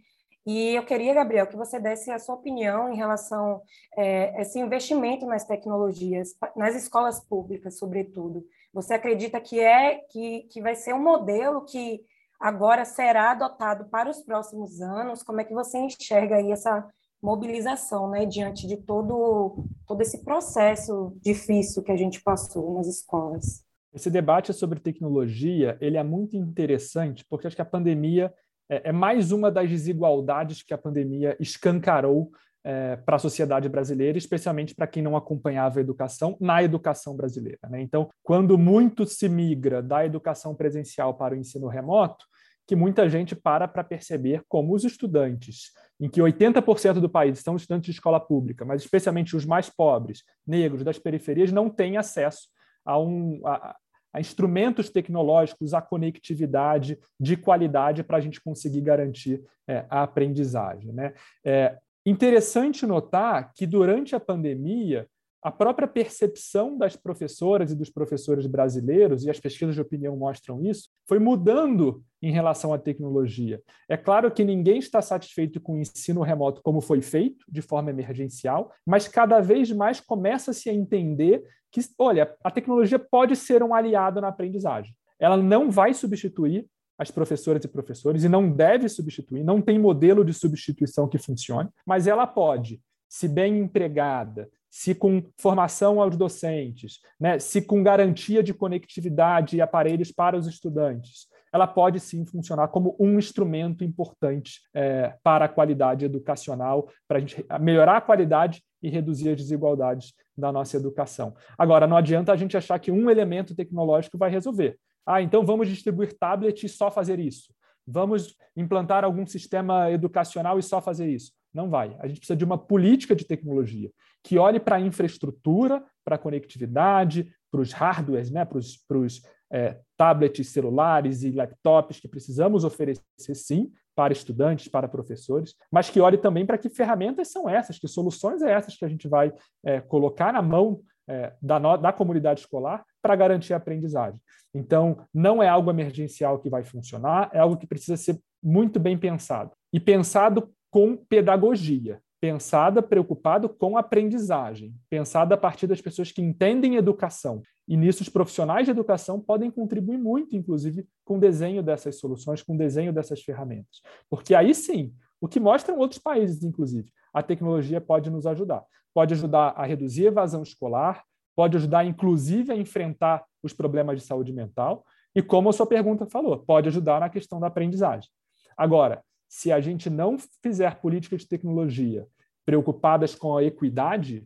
e 0.47 0.75
eu 0.75 0.85
queria, 0.85 1.15
Gabriel, 1.15 1.47
que 1.47 1.57
você 1.57 1.81
desse 1.81 2.11
a 2.11 2.19
sua 2.19 2.35
opinião 2.35 2.93
em 2.93 2.97
relação 2.97 3.63
a 3.97 4.01
é, 4.03 4.43
esse 4.43 4.59
investimento 4.59 5.25
nas 5.25 5.45
tecnologias, 5.45 6.35
nas 6.55 6.75
escolas 6.75 7.19
públicas, 7.25 7.79
sobretudo. 7.79 8.45
Você 8.73 8.93
acredita 8.93 9.41
que 9.41 9.59
é 9.59 10.01
que, 10.11 10.43
que 10.51 10.61
vai 10.61 10.75
ser 10.75 10.95
um 10.95 11.03
modelo 11.03 11.65
que 11.65 12.03
agora 12.39 12.85
será 12.85 13.31
adotado 13.31 13.87
para 13.87 14.11
os 14.11 14.21
próximos 14.21 14.83
anos? 14.83 15.23
Como 15.23 15.41
é 15.41 15.45
que 15.45 15.55
você 15.55 15.79
enxerga 15.79 16.37
aí 16.37 16.53
essa 16.53 16.87
mobilização, 17.23 18.11
né, 18.11 18.27
diante 18.27 18.67
de 18.67 18.77
todo 18.77 19.65
todo 19.87 20.03
esse 20.03 20.23
processo 20.23 21.17
difícil 21.23 21.83
que 21.83 21.91
a 21.91 21.97
gente 21.97 22.23
passou 22.23 22.75
nas 22.75 22.87
escolas? 22.87 23.65
Esse 23.95 24.11
debate 24.11 24.53
sobre 24.53 24.79
tecnologia, 24.79 25.79
ele 25.81 25.97
é 25.97 26.03
muito 26.03 26.37
interessante, 26.37 27.25
porque 27.31 27.47
acho 27.47 27.57
que 27.57 27.63
a 27.63 27.65
pandemia 27.65 28.35
é, 28.69 28.89
é 28.89 28.93
mais 28.93 29.33
uma 29.33 29.51
das 29.51 29.69
desigualdades 29.69 30.63
que 30.63 30.75
a 30.75 30.79
pandemia 30.79 31.37
escancarou 31.39 32.31
é, 32.65 32.97
para 32.97 33.17
a 33.17 33.19
sociedade 33.19 33.69
brasileira, 33.69 34.17
especialmente 34.17 34.75
para 34.75 34.87
quem 34.87 35.03
não 35.03 35.17
acompanhava 35.17 35.79
a 35.79 35.83
educação 35.83 36.37
na 36.41 36.63
educação 36.63 37.15
brasileira. 37.15 37.59
Né? 37.69 37.83
Então, 37.83 38.09
quando 38.23 38.57
muito 38.57 39.05
se 39.05 39.29
migra 39.29 39.83
da 39.83 40.05
educação 40.05 40.55
presencial 40.55 41.15
para 41.15 41.35
o 41.35 41.37
ensino 41.37 41.69
remoto, 41.69 42.25
que 42.67 42.75
muita 42.75 43.09
gente 43.09 43.37
para 43.37 43.69
para 43.69 43.85
perceber 43.85 44.43
como 44.49 44.75
os 44.75 44.85
estudantes, 44.85 45.73
em 46.01 46.09
que 46.09 46.21
80% 46.21 46.95
do 46.95 47.11
país 47.11 47.41
são 47.41 47.57
estudantes 47.57 47.87
de 47.87 47.93
escola 47.93 48.19
pública, 48.19 48.65
mas 48.65 48.83
especialmente 48.83 49.37
os 49.37 49.45
mais 49.45 49.69
pobres, 49.69 50.23
negros, 50.47 50.83
das 50.83 50.99
periferias, 50.99 51.53
não 51.53 51.69
têm 51.69 51.99
acesso 51.99 52.49
a, 52.85 52.99
um, 52.99 53.41
a, 53.45 53.77
a 54.15 54.21
instrumentos 54.21 54.89
tecnológicos, 54.89 55.75
a 55.75 55.83
conectividade 55.83 56.97
de 57.19 57.37
qualidade 57.37 58.05
para 58.05 58.19
a 58.19 58.21
gente 58.21 58.41
conseguir 58.41 58.81
garantir 58.81 59.43
é, 59.67 59.85
a 59.91 60.05
aprendizagem. 60.05 60.93
Né? 60.93 61.13
É 61.45 61.77
interessante 62.07 62.87
notar 62.87 63.53
que 63.55 63.67
durante 63.67 64.15
a 64.15 64.21
pandemia, 64.21 65.09
a 65.45 65.53
própria 65.53 65.87
percepção 65.87 66.79
das 66.79 66.97
professoras 66.97 67.71
e 67.71 67.77
dos 67.77 67.91
professores 67.91 68.47
brasileiros, 68.47 69.25
e 69.25 69.31
as 69.31 69.39
pesquisas 69.39 69.75
de 69.75 69.81
opinião 69.83 70.17
mostram 70.17 70.65
isso, 70.65 70.89
foi 71.07 71.19
mudando 71.19 72.03
em 72.23 72.33
relação 72.33 72.73
à 72.73 72.79
tecnologia. 72.79 73.63
É 73.87 73.95
claro 73.95 74.31
que 74.31 74.43
ninguém 74.43 74.79
está 74.79 75.03
satisfeito 75.03 75.61
com 75.61 75.75
o 75.75 75.79
ensino 75.79 76.23
remoto 76.23 76.63
como 76.63 76.81
foi 76.81 77.03
feito, 77.03 77.45
de 77.47 77.61
forma 77.61 77.91
emergencial, 77.91 78.73
mas 78.87 79.07
cada 79.07 79.39
vez 79.43 79.71
mais 79.71 80.01
começa-se 80.01 80.71
a 80.71 80.73
entender 80.73 81.45
que, 81.71 81.83
olha, 81.99 82.35
a 82.43 82.51
tecnologia 82.51 82.99
pode 82.99 83.37
ser 83.37 83.63
um 83.63 83.75
aliado 83.75 84.23
na 84.23 84.29
aprendizagem. 84.29 84.97
Ela 85.21 85.37
não 85.37 85.71
vai 85.71 85.93
substituir 85.93 86.67
as 86.99 87.11
professoras 87.11 87.63
e 87.63 87.69
professores 87.69 88.25
e 88.25 88.31
não 88.31 88.51
deve 88.51 88.89
substituir, 88.89 89.45
não 89.45 89.61
tem 89.61 89.79
modelo 89.79 90.25
de 90.25 90.33
substituição 90.33 91.07
que 91.07 91.19
funcione, 91.19 91.69
mas 91.85 92.07
ela 92.07 92.27
pode, 92.27 92.81
se 93.11 93.29
bem 93.29 93.59
empregada, 93.59 94.49
se 94.75 94.93
com 94.93 95.23
formação 95.39 96.03
aos 96.03 96.17
docentes, 96.17 96.99
né, 97.19 97.39
se 97.39 97.63
com 97.63 97.81
garantia 97.81 98.43
de 98.43 98.53
conectividade 98.53 99.57
e 99.57 99.61
aparelhos 99.61 100.11
para 100.11 100.37
os 100.37 100.49
estudantes, 100.49 101.29
ela 101.53 101.69
pode 101.69 102.01
sim 102.01 102.27
funcionar 102.27 102.67
como 102.67 102.97
um 102.99 103.17
instrumento 103.17 103.85
importante 103.85 104.63
é, 104.75 105.15
para 105.23 105.45
a 105.45 105.49
qualidade 105.49 106.05
educacional, 106.05 106.89
para 107.07 107.19
a 107.19 107.21
gente 107.21 107.47
melhorar 107.61 107.99
a 107.99 108.01
qualidade 108.01 108.65
e 108.83 108.91
reduzir 108.91 109.31
as 109.31 109.37
desigualdades 109.37 110.13
da 110.37 110.51
nossa 110.51 110.77
educação. 110.77 111.37
Agora, 111.57 111.87
não 111.87 111.97
adianta 111.97 112.33
a 112.33 112.37
gente 112.37 112.57
achar 112.57 112.81
que 112.81 112.91
um 112.91 113.09
elemento 113.09 113.55
tecnológico 113.55 114.19
vai 114.19 114.29
resolver. 114.29 114.77
Ah, 115.07 115.23
então 115.23 115.47
vamos 115.47 115.69
distribuir 115.69 116.19
tablet 116.19 116.67
e 116.67 116.69
só 116.69 116.91
fazer 116.91 117.21
isso. 117.21 117.55
Vamos 117.87 118.35
implantar 118.57 119.05
algum 119.05 119.25
sistema 119.25 119.89
educacional 119.93 120.59
e 120.59 120.65
só 120.65 120.83
fazer 120.83 121.09
isso. 121.09 121.31
Não 121.55 121.71
vai. 121.71 121.97
A 122.01 122.09
gente 122.09 122.19
precisa 122.19 122.37
de 122.37 122.45
uma 122.45 122.59
política 122.59 123.15
de 123.15 123.25
tecnologia 123.25 123.89
que 124.25 124.39
olhe 124.39 124.59
para 124.59 124.77
a 124.77 124.81
infraestrutura, 124.81 125.85
para 126.05 126.17
a 126.17 126.19
conectividade, 126.19 127.31
para 127.53 127.61
os 127.61 127.73
hardwares, 127.73 128.31
né, 128.31 128.45
para 128.45 128.59
os, 128.59 129.23
é, 129.53 129.79
tablets, 129.97 130.49
celulares 130.49 131.23
e 131.23 131.31
laptops 131.31 132.01
que 132.01 132.09
precisamos 132.09 132.65
oferecer, 132.65 133.35
sim, 133.35 133.71
para 133.95 134.13
estudantes, 134.13 134.67
para 134.67 134.89
professores, 134.89 135.55
mas 135.71 135.89
que 135.89 136.01
olhe 136.01 136.19
também 136.19 136.45
para 136.45 136.59
que 136.59 136.69
ferramentas 136.69 137.31
são 137.31 137.49
essas, 137.49 137.79
que 137.79 137.87
soluções 137.87 138.43
é 138.43 138.51
essas 138.51 138.77
que 138.77 138.85
a 138.85 138.89
gente 138.89 139.07
vai 139.07 139.33
é, 139.65 139.81
colocar 139.81 140.33
na 140.33 140.43
mão 140.43 140.81
é, 141.07 141.33
da, 141.41 141.61
no, 141.61 141.77
da 141.77 141.93
comunidade 141.93 142.41
escolar 142.41 142.85
para 143.01 143.15
garantir 143.15 143.53
a 143.53 143.59
aprendizagem. 143.59 144.19
Então, 144.53 145.07
não 145.13 145.43
é 145.43 145.49
algo 145.49 145.71
emergencial 145.71 146.39
que 146.39 146.49
vai 146.49 146.65
funcionar, 146.65 147.31
é 147.33 147.39
algo 147.39 147.57
que 147.57 147.67
precisa 147.67 147.97
ser 147.97 148.19
muito 148.43 148.81
bem 148.81 148.97
pensado. 148.97 149.53
E 149.73 149.79
pensado 149.79 150.51
com 150.71 150.97
pedagogia, 150.97 152.01
pensada 152.25 152.81
preocupado 152.81 153.51
com 153.51 153.77
aprendizagem, 153.77 154.75
pensada 154.89 155.35
a 155.35 155.37
partir 155.37 155.67
das 155.67 155.83
pessoas 155.83 156.11
que 156.11 156.23
entendem 156.23 156.77
educação. 156.77 157.43
E 157.69 157.77
nisso 157.77 158.03
os 158.03 158.09
profissionais 158.09 158.65
de 158.65 158.71
educação 158.71 159.21
podem 159.21 159.51
contribuir 159.51 159.99
muito, 159.99 160.35
inclusive, 160.35 160.89
com 161.05 161.19
o 161.19 161.21
desenho 161.21 161.63
dessas 161.63 161.99
soluções, 161.99 162.43
com 162.43 162.55
o 162.55 162.57
desenho 162.57 162.95
dessas 162.95 163.21
ferramentas. 163.21 163.83
Porque 164.09 164.35
aí 164.35 164.55
sim, 164.55 164.95
o 165.21 165.29
que 165.29 165.39
mostram 165.39 165.77
outros 165.77 166.01
países, 166.01 166.43
inclusive, 166.43 166.91
a 167.13 167.23
tecnologia 167.23 167.79
pode 167.79 168.09
nos 168.09 168.27
ajudar. 168.27 168.65
Pode 168.95 169.13
ajudar 169.13 169.51
a 169.51 169.67
reduzir 169.67 170.07
a 170.07 170.09
evasão 170.09 170.43
escolar, 170.43 171.05
pode 171.37 171.59
ajudar, 171.59 171.85
inclusive, 171.85 172.51
a 172.51 172.57
enfrentar 172.57 173.23
os 173.43 173.53
problemas 173.53 174.01
de 174.01 174.07
saúde 174.07 174.33
mental, 174.33 174.83
e 175.15 175.21
como 175.21 175.51
a 175.51 175.53
sua 175.53 175.67
pergunta 175.67 176.07
falou, 176.07 176.39
pode 176.39 176.69
ajudar 176.69 177.01
na 177.01 177.11
questão 177.11 177.39
da 177.39 177.49
aprendizagem. 177.49 178.09
Agora, 178.57 179.05
se 179.29 179.53
a 179.53 179.61
gente 179.61 179.91
não 179.91 180.17
fizer 180.43 180.77
políticas 180.77 181.23
de 181.23 181.29
tecnologia 181.29 182.07
preocupadas 182.45 183.15
com 183.15 183.37
a 183.37 183.45
equidade, 183.45 184.25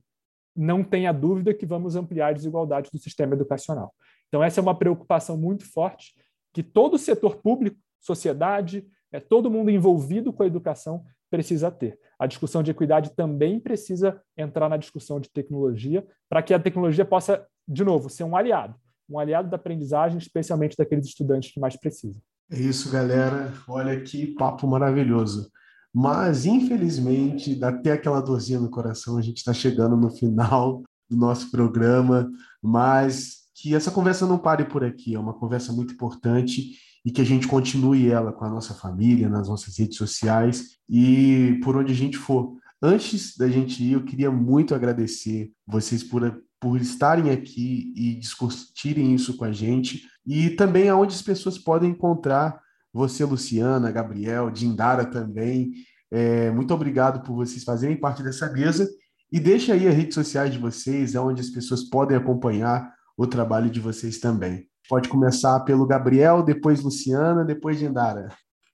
não 0.57 0.83
tenha 0.83 1.13
dúvida 1.13 1.55
que 1.55 1.65
vamos 1.65 1.95
ampliar 1.95 2.29
a 2.29 2.33
desigualdade 2.33 2.91
do 2.93 2.99
sistema 2.99 3.35
educacional. 3.35 3.95
Então, 4.27 4.43
essa 4.43 4.61
é 4.61 4.63
uma 4.63 4.77
preocupação 4.77 5.37
muito 5.37 5.65
forte 5.65 6.15
que 6.53 6.63
todo 6.63 6.95
o 6.95 6.99
setor 6.99 7.37
público, 7.37 7.79
sociedade, 8.01 8.87
é, 9.13 9.21
todo 9.21 9.51
mundo 9.51 9.71
envolvido 9.71 10.33
com 10.33 10.43
a 10.43 10.47
educação 10.47 11.05
precisa 11.31 11.71
ter. 11.71 11.99
A 12.19 12.27
discussão 12.27 12.63
de 12.63 12.71
equidade 12.71 13.15
também 13.15 13.61
precisa 13.61 14.21
entrar 14.37 14.69
na 14.69 14.77
discussão 14.77 15.21
de 15.21 15.31
tecnologia, 15.31 16.07
para 16.29 16.43
que 16.43 16.53
a 16.53 16.59
tecnologia 16.59 17.05
possa, 17.05 17.47
de 17.67 17.85
novo, 17.85 18.11
ser 18.11 18.25
um 18.25 18.37
aliado, 18.37 18.75
um 19.09 19.19
aliado 19.19 19.49
da 19.49 19.57
aprendizagem, 19.57 20.19
especialmente 20.19 20.77
daqueles 20.77 21.07
estudantes 21.07 21.53
que 21.53 21.61
mais 21.61 21.77
precisam. 21.77 22.21
É 22.51 22.59
isso, 22.59 22.91
galera. 22.91 23.53
Olha 23.69 24.01
que 24.01 24.35
papo 24.35 24.67
maravilhoso. 24.67 25.51
Mas, 25.95 26.47
infelizmente, 26.47 27.55
dá 27.55 27.69
até 27.69 27.93
aquela 27.93 28.21
dorzinha 28.21 28.61
no 28.61 28.71
coração, 28.71 29.17
a 29.17 29.23
gente 29.23 29.39
está 29.39 29.53
chegando 29.53 29.97
no 29.97 30.11
final 30.11 30.83
do 31.09 31.17
nosso 31.17 31.51
programa, 31.51 32.31
mas 32.63 33.39
que 33.55 33.75
essa 33.75 33.91
conversa 33.91 34.27
não 34.27 34.39
pare 34.39 34.65
por 34.65 34.85
aqui, 34.85 35.15
é 35.15 35.19
uma 35.19 35.35
conversa 35.35 35.73
muito 35.73 35.95
importante 35.95 36.77
e 37.05 37.11
que 37.11 37.21
a 37.21 37.25
gente 37.25 37.49
continue 37.49 38.09
ela 38.09 38.33
com 38.33 38.45
a 38.45 38.51
nossa 38.51 38.75
família, 38.75 39.29
nas 39.29 39.49
nossas 39.49 39.79
redes 39.79 39.97
sociais 39.97 40.77
e 40.89 41.59
por 41.63 41.77
onde 41.77 41.93
a 41.93 41.97
gente 41.97 42.17
for. 42.17 42.57
Antes 42.81 43.37
da 43.37 43.49
gente 43.49 43.83
ir, 43.83 43.93
eu 43.93 44.05
queria 44.05 44.31
muito 44.31 44.75
agradecer 44.75 45.51
vocês 45.67 46.05
por, 46.05 46.43
por 46.61 46.81
estarem 46.81 47.31
aqui 47.31 47.93
e 47.97 48.15
discutirem 48.15 49.15
isso 49.15 49.37
com 49.37 49.45
a 49.45 49.53
gente 49.53 50.03
e 50.27 50.51
também 50.51 50.89
aonde 50.89 51.15
as 51.15 51.23
pessoas 51.23 51.59
podem 51.59 51.91
encontrar 51.91 52.61
você, 52.93 53.25
Luciana, 53.25 53.91
Gabriel, 53.91 54.51
Dindara 54.51 55.05
também. 55.05 55.73
É, 56.11 56.51
muito 56.51 56.73
obrigado 56.73 57.23
por 57.23 57.35
vocês 57.35 57.63
fazerem 57.65 57.97
parte 57.97 58.23
dessa 58.23 58.51
mesa 58.51 58.89
e 59.31 59.39
deixa 59.39 59.75
aí 59.75 59.87
as 59.87 59.95
redes 59.95 60.15
sociais 60.15 60.53
de 60.53 60.59
vocês, 60.59 61.15
é 61.15 61.21
onde 61.21 61.41
as 61.41 61.51
pessoas 61.51 61.85
podem 61.85 62.17
acompanhar 62.17 62.93
o 63.17 63.27
trabalho 63.27 63.69
de 63.69 63.79
vocês 63.79 64.19
também. 64.19 64.67
Pode 64.89 65.09
começar 65.09 65.61
pelo 65.61 65.87
Gabriel, 65.87 66.43
depois 66.43 66.81
Luciana, 66.83 67.45
depois 67.45 67.79
Dindara. 67.79 68.29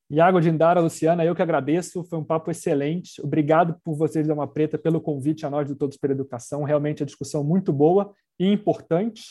Iago, 0.09 0.41
Dindara, 0.41 0.81
Luciana, 0.81 1.25
eu 1.25 1.35
que 1.35 1.43
agradeço, 1.43 2.05
foi 2.05 2.19
um 2.19 2.25
papo 2.25 2.51
excelente. 2.51 3.21
Obrigado 3.21 3.75
por 3.83 3.97
vocês, 3.97 4.29
Dama 4.29 4.47
Preta, 4.47 4.79
pelo 4.79 5.01
convite 5.01 5.45
a 5.45 5.51
nós 5.51 5.67
do 5.67 5.75
Todos 5.75 5.97
pela 5.97 6.13
Educação. 6.13 6.63
Realmente 6.63 7.03
a 7.03 7.07
discussão 7.07 7.43
muito 7.43 7.73
boa 7.73 8.13
e 8.39 8.47
importante. 8.47 9.23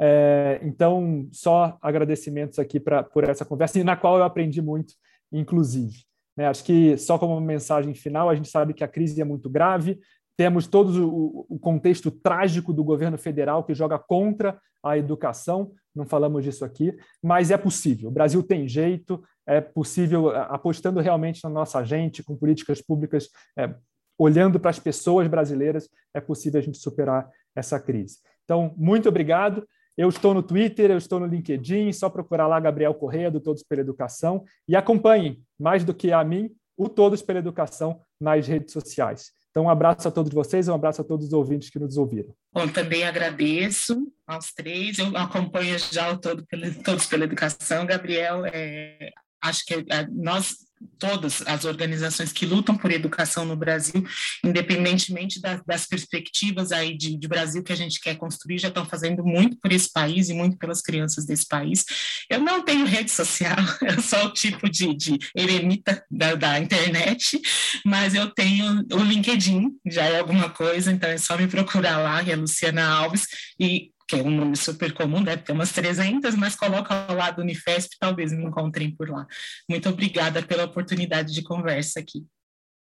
É, 0.00 0.58
então, 0.62 1.28
só 1.30 1.76
agradecimentos 1.82 2.58
aqui 2.58 2.80
pra, 2.80 3.02
por 3.02 3.24
essa 3.24 3.44
conversa, 3.44 3.78
e 3.78 3.84
na 3.84 3.96
qual 3.96 4.16
eu 4.16 4.24
aprendi 4.24 4.62
muito, 4.62 4.94
inclusive. 5.30 6.04
Né? 6.36 6.46
Acho 6.46 6.64
que, 6.64 6.96
só 6.96 7.18
como 7.18 7.38
mensagem 7.40 7.94
final, 7.94 8.30
a 8.30 8.34
gente 8.34 8.48
sabe 8.48 8.72
que 8.72 8.82
a 8.82 8.88
crise 8.88 9.20
é 9.20 9.24
muito 9.24 9.50
grave, 9.50 10.00
temos 10.38 10.66
todo 10.66 11.06
o, 11.06 11.46
o 11.50 11.58
contexto 11.58 12.10
trágico 12.10 12.72
do 12.72 12.82
governo 12.82 13.18
federal 13.18 13.62
que 13.62 13.74
joga 13.74 13.98
contra 13.98 14.58
a 14.82 14.96
educação, 14.96 15.72
não 15.94 16.06
falamos 16.06 16.44
disso 16.44 16.64
aqui, 16.64 16.96
mas 17.22 17.50
é 17.50 17.58
possível. 17.58 18.08
O 18.08 18.12
Brasil 18.12 18.42
tem 18.42 18.66
jeito, 18.66 19.22
é 19.46 19.60
possível, 19.60 20.30
apostando 20.30 21.00
realmente 21.00 21.44
na 21.44 21.50
nossa 21.50 21.84
gente, 21.84 22.22
com 22.22 22.36
políticas 22.36 22.80
públicas, 22.80 23.28
é, 23.58 23.74
olhando 24.16 24.58
para 24.58 24.70
as 24.70 24.78
pessoas 24.78 25.28
brasileiras, 25.28 25.90
é 26.14 26.20
possível 26.20 26.58
a 26.58 26.62
gente 26.62 26.78
superar 26.78 27.28
essa 27.54 27.78
crise. 27.78 28.18
Então, 28.44 28.72
muito 28.76 29.08
obrigado. 29.08 29.66
Eu 30.00 30.08
estou 30.08 30.32
no 30.32 30.42
Twitter, 30.42 30.90
eu 30.90 30.96
estou 30.96 31.20
no 31.20 31.26
LinkedIn, 31.26 31.92
só 31.92 32.08
procurar 32.08 32.46
lá 32.46 32.58
Gabriel 32.58 32.94
Correia, 32.94 33.30
do 33.30 33.38
Todos 33.38 33.62
pela 33.62 33.82
Educação, 33.82 34.46
e 34.66 34.74
acompanhem, 34.74 35.42
mais 35.58 35.84
do 35.84 35.92
que 35.92 36.10
a 36.10 36.24
mim, 36.24 36.48
o 36.74 36.88
Todos 36.88 37.20
pela 37.20 37.38
Educação 37.38 38.00
nas 38.18 38.48
redes 38.48 38.72
sociais. 38.72 39.30
Então, 39.50 39.64
um 39.64 39.68
abraço 39.68 40.08
a 40.08 40.10
todos 40.10 40.32
vocês, 40.32 40.68
um 40.68 40.74
abraço 40.74 41.02
a 41.02 41.04
todos 41.04 41.26
os 41.26 41.32
ouvintes 41.34 41.68
que 41.68 41.78
nos 41.78 41.98
ouviram. 41.98 42.34
Bom, 42.50 42.66
também 42.66 43.04
agradeço 43.04 44.10
aos 44.26 44.54
três, 44.54 44.98
eu 44.98 45.14
acompanho 45.14 45.78
já 45.78 46.10
o 46.10 46.16
todo 46.16 46.46
Todos 46.82 47.04
pela 47.04 47.24
Educação. 47.24 47.84
Gabriel, 47.84 48.46
é, 48.46 49.10
acho 49.42 49.66
que 49.66 49.74
é, 49.74 50.06
nós 50.10 50.54
todas 50.98 51.42
as 51.46 51.64
organizações 51.64 52.32
que 52.32 52.46
lutam 52.46 52.76
por 52.76 52.90
educação 52.90 53.44
no 53.44 53.56
Brasil, 53.56 54.04
independentemente 54.44 55.40
das, 55.40 55.62
das 55.64 55.86
perspectivas 55.86 56.72
aí 56.72 56.96
de, 56.96 57.16
de, 57.16 57.28
Brasil 57.28 57.62
que 57.62 57.72
a 57.72 57.76
gente 57.76 58.00
quer 58.00 58.16
construir, 58.16 58.58
já 58.58 58.68
estão 58.68 58.84
fazendo 58.84 59.24
muito 59.24 59.56
por 59.60 59.72
esse 59.72 59.90
país 59.92 60.28
e 60.28 60.34
muito 60.34 60.56
pelas 60.56 60.80
crianças 60.80 61.24
desse 61.26 61.46
país. 61.46 61.84
Eu 62.28 62.40
não 62.40 62.62
tenho 62.64 62.86
rede 62.86 63.10
social, 63.10 63.56
eu 63.82 64.00
sou 64.02 64.26
o 64.26 64.32
tipo 64.32 64.68
de, 64.68 64.94
de 64.94 65.18
eremita 65.34 66.04
da, 66.10 66.34
da 66.34 66.58
internet, 66.58 67.40
mas 67.84 68.14
eu 68.14 68.30
tenho 68.30 68.84
o 68.92 69.02
LinkedIn, 69.02 69.70
já 69.86 70.04
é 70.04 70.18
alguma 70.18 70.50
coisa, 70.50 70.90
então 70.92 71.08
é 71.08 71.18
só 71.18 71.36
me 71.36 71.46
procurar 71.46 71.98
lá, 71.98 72.22
que 72.22 72.30
é 72.30 72.36
Luciana 72.36 72.86
Alves, 72.86 73.26
e 73.58 73.90
que 74.10 74.18
é 74.18 74.22
um 74.22 74.30
nome 74.30 74.56
super 74.56 74.92
comum, 74.92 75.22
deve 75.22 75.42
ter 75.42 75.52
umas 75.52 75.70
300, 75.70 76.34
mas 76.34 76.56
coloca 76.56 77.12
lado 77.12 77.36
do 77.36 77.42
Unifesp, 77.42 77.96
talvez 77.98 78.32
me 78.32 78.44
encontrem 78.44 78.94
por 78.94 79.08
lá. 79.08 79.24
Muito 79.68 79.88
obrigada 79.88 80.42
pela 80.42 80.64
oportunidade 80.64 81.32
de 81.32 81.44
conversa 81.44 82.00
aqui. 82.00 82.26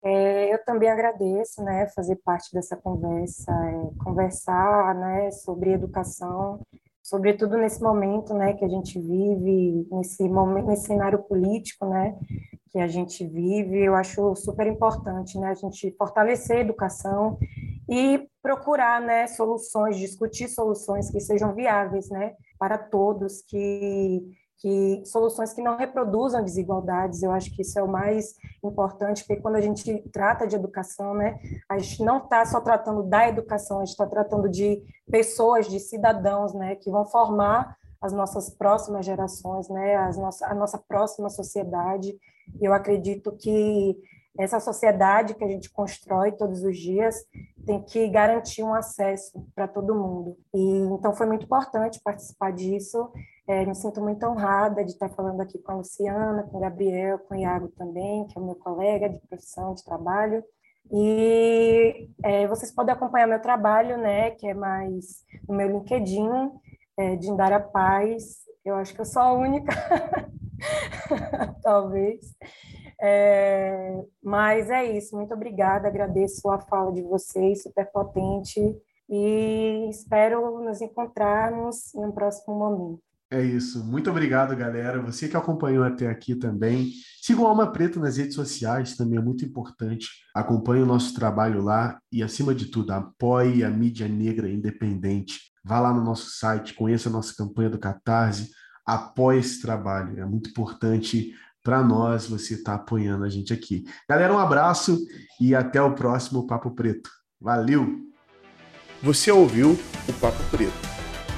É, 0.04 0.54
eu 0.54 0.64
também 0.64 0.88
agradeço, 0.88 1.64
né, 1.64 1.88
fazer 1.88 2.16
parte 2.24 2.52
dessa 2.52 2.76
conversa, 2.76 3.50
é, 3.50 4.04
conversar, 4.04 4.94
né, 4.94 5.32
sobre 5.32 5.72
educação, 5.72 6.60
sobretudo 7.02 7.56
nesse 7.56 7.82
momento, 7.82 8.32
né, 8.32 8.52
que 8.52 8.64
a 8.64 8.68
gente 8.68 9.00
vive, 9.00 9.84
nesse 9.90 10.28
momento, 10.28 10.68
nesse 10.68 10.86
cenário 10.86 11.18
político, 11.24 11.86
né, 11.86 12.16
que 12.70 12.78
a 12.78 12.86
gente 12.86 13.26
vive, 13.26 13.84
eu 13.84 13.96
acho 13.96 14.36
super 14.36 14.68
importante, 14.68 15.36
né, 15.40 15.48
a 15.48 15.54
gente 15.54 15.92
fortalecer 15.98 16.58
a 16.58 16.60
educação 16.60 17.36
e 17.88 18.28
procurar, 18.42 19.00
né, 19.00 19.26
soluções, 19.26 19.96
discutir 19.96 20.48
soluções 20.48 21.10
que 21.10 21.20
sejam 21.20 21.54
viáveis, 21.54 22.08
né, 22.10 22.34
para 22.58 22.78
todos, 22.78 23.42
que 23.42 24.22
que 24.58 25.02
soluções 25.04 25.52
que 25.52 25.60
não 25.60 25.76
reproduzam 25.76 26.42
desigualdades, 26.42 27.22
eu 27.22 27.30
acho 27.30 27.54
que 27.54 27.62
isso 27.62 27.78
é 27.78 27.82
o 27.82 27.88
mais 27.88 28.34
importante, 28.64 29.24
porque 29.26 29.42
quando 29.42 29.56
a 29.56 29.60
gente 29.60 30.02
trata 30.10 30.46
de 30.46 30.56
educação, 30.56 31.14
né, 31.14 31.38
a 31.68 31.78
gente 31.78 32.02
não 32.02 32.18
está 32.18 32.44
só 32.46 32.60
tratando 32.60 33.02
da 33.02 33.28
educação, 33.28 33.78
a 33.78 33.84
gente 33.84 33.92
está 33.92 34.06
tratando 34.06 34.48
de 34.48 34.82
pessoas, 35.10 35.68
de 35.68 35.78
cidadãos, 35.78 36.54
né, 36.54 36.74
que 36.74 36.90
vão 36.90 37.04
formar 37.04 37.76
as 38.00 38.12
nossas 38.12 38.50
próximas 38.50 39.04
gerações, 39.04 39.68
né, 39.68 39.96
as 39.96 40.16
nossa, 40.16 40.46
a 40.46 40.54
nossa 40.54 40.78
próxima 40.78 41.28
sociedade. 41.28 42.16
Eu 42.60 42.72
acredito 42.72 43.32
que 43.32 43.96
essa 44.38 44.60
sociedade 44.60 45.34
que 45.34 45.44
a 45.44 45.48
gente 45.48 45.70
constrói 45.70 46.32
todos 46.32 46.62
os 46.62 46.76
dias 46.78 47.16
tem 47.64 47.82
que 47.82 48.08
garantir 48.08 48.62
um 48.62 48.74
acesso 48.74 49.44
para 49.54 49.66
todo 49.66 49.94
mundo. 49.94 50.36
E 50.54 50.78
então 50.92 51.12
foi 51.14 51.26
muito 51.26 51.44
importante 51.44 52.00
participar 52.02 52.52
disso. 52.52 53.10
É, 53.48 53.64
me 53.64 53.74
sinto 53.74 54.00
muito 54.00 54.26
honrada 54.26 54.84
de 54.84 54.90
estar 54.92 55.08
falando 55.10 55.40
aqui 55.40 55.58
com 55.58 55.72
a 55.72 55.76
Luciana, 55.76 56.42
com 56.44 56.58
o 56.58 56.60
Gabriel, 56.60 57.18
com 57.18 57.34
o 57.34 57.38
Iago 57.38 57.68
também, 57.68 58.26
que 58.26 58.38
é 58.38 58.40
o 58.40 58.44
meu 58.44 58.56
colega 58.56 59.08
de 59.08 59.18
profissão, 59.28 59.74
de 59.74 59.84
trabalho. 59.84 60.44
E 60.92 62.08
é, 62.22 62.46
vocês 62.46 62.72
podem 62.72 62.94
acompanhar 62.94 63.26
meu 63.26 63.40
trabalho, 63.40 63.98
né, 63.98 64.30
que 64.32 64.46
é 64.46 64.54
mais 64.54 65.24
no 65.48 65.54
meu 65.54 65.68
LinkedIn, 65.68 66.28
é, 66.96 67.16
de 67.16 67.28
Indara 67.28 67.60
Paz. 67.60 68.44
Eu 68.64 68.76
acho 68.76 68.94
que 68.94 69.00
eu 69.00 69.04
sou 69.04 69.22
a 69.22 69.32
única, 69.32 69.72
talvez. 71.62 72.35
É, 73.00 74.04
mas 74.22 74.70
é 74.70 74.96
isso, 74.96 75.16
muito 75.16 75.34
obrigada, 75.34 75.88
agradeço 75.88 76.48
a 76.48 76.58
fala 76.58 76.92
de 76.92 77.02
vocês, 77.02 77.62
super 77.62 77.90
potente, 77.92 78.60
e 79.08 79.88
espero 79.90 80.64
nos 80.64 80.80
encontrarmos 80.80 81.94
em 81.94 82.04
um 82.04 82.12
próximo 82.12 82.58
momento. 82.58 83.06
É 83.28 83.42
isso. 83.42 83.84
Muito 83.84 84.08
obrigado, 84.08 84.54
galera. 84.54 85.02
Você 85.02 85.28
que 85.28 85.36
acompanhou 85.36 85.82
até 85.82 86.06
aqui 86.06 86.36
também. 86.36 86.92
Siga 87.20 87.40
o 87.40 87.46
Alma 87.46 87.72
Preta 87.72 87.98
nas 87.98 88.16
redes 88.16 88.36
sociais, 88.36 88.96
também 88.96 89.18
é 89.18 89.22
muito 89.22 89.44
importante. 89.44 90.08
Acompanhe 90.32 90.82
o 90.82 90.86
nosso 90.86 91.12
trabalho 91.12 91.60
lá 91.60 91.98
e, 92.10 92.22
acima 92.22 92.54
de 92.54 92.66
tudo, 92.66 92.92
apoie 92.92 93.64
a 93.64 93.70
mídia 93.70 94.06
negra 94.06 94.48
independente. 94.48 95.40
Vá 95.64 95.80
lá 95.80 95.92
no 95.92 96.04
nosso 96.04 96.30
site, 96.30 96.74
conheça 96.74 97.08
a 97.08 97.12
nossa 97.12 97.34
campanha 97.36 97.70
do 97.70 97.80
Catarse, 97.80 98.50
apoie 98.86 99.40
esse 99.40 99.60
trabalho. 99.60 100.20
É 100.20 100.24
muito 100.24 100.50
importante 100.50 101.34
para 101.66 101.82
nós 101.82 102.28
você 102.28 102.54
estar 102.54 102.76
tá 102.76 102.82
apoiando 102.84 103.24
a 103.24 103.28
gente 103.28 103.52
aqui. 103.52 103.84
Galera, 104.08 104.32
um 104.32 104.38
abraço 104.38 105.04
e 105.40 105.52
até 105.52 105.82
o 105.82 105.96
próximo 105.96 106.46
Papo 106.46 106.70
Preto. 106.70 107.10
Valeu! 107.40 108.06
Você 109.02 109.32
ouviu 109.32 109.76
o 110.08 110.12
Papo 110.12 110.40
Preto, 110.48 110.72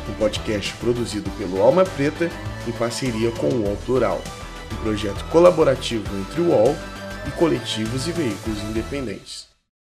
um 0.06 0.12
podcast 0.18 0.76
produzido 0.76 1.30
pelo 1.38 1.62
Alma 1.62 1.82
Preta 1.82 2.28
em 2.66 2.72
parceria 2.72 3.32
com 3.32 3.48
o 3.48 3.62
UOL 3.62 3.76
Plural, 3.86 4.22
um 4.70 4.82
projeto 4.82 5.24
colaborativo 5.30 6.04
entre 6.18 6.42
o 6.42 6.50
UOL 6.50 6.76
e 7.26 7.30
coletivos 7.30 8.06
e 8.06 8.12
veículos 8.12 8.62
independentes. 8.64 9.48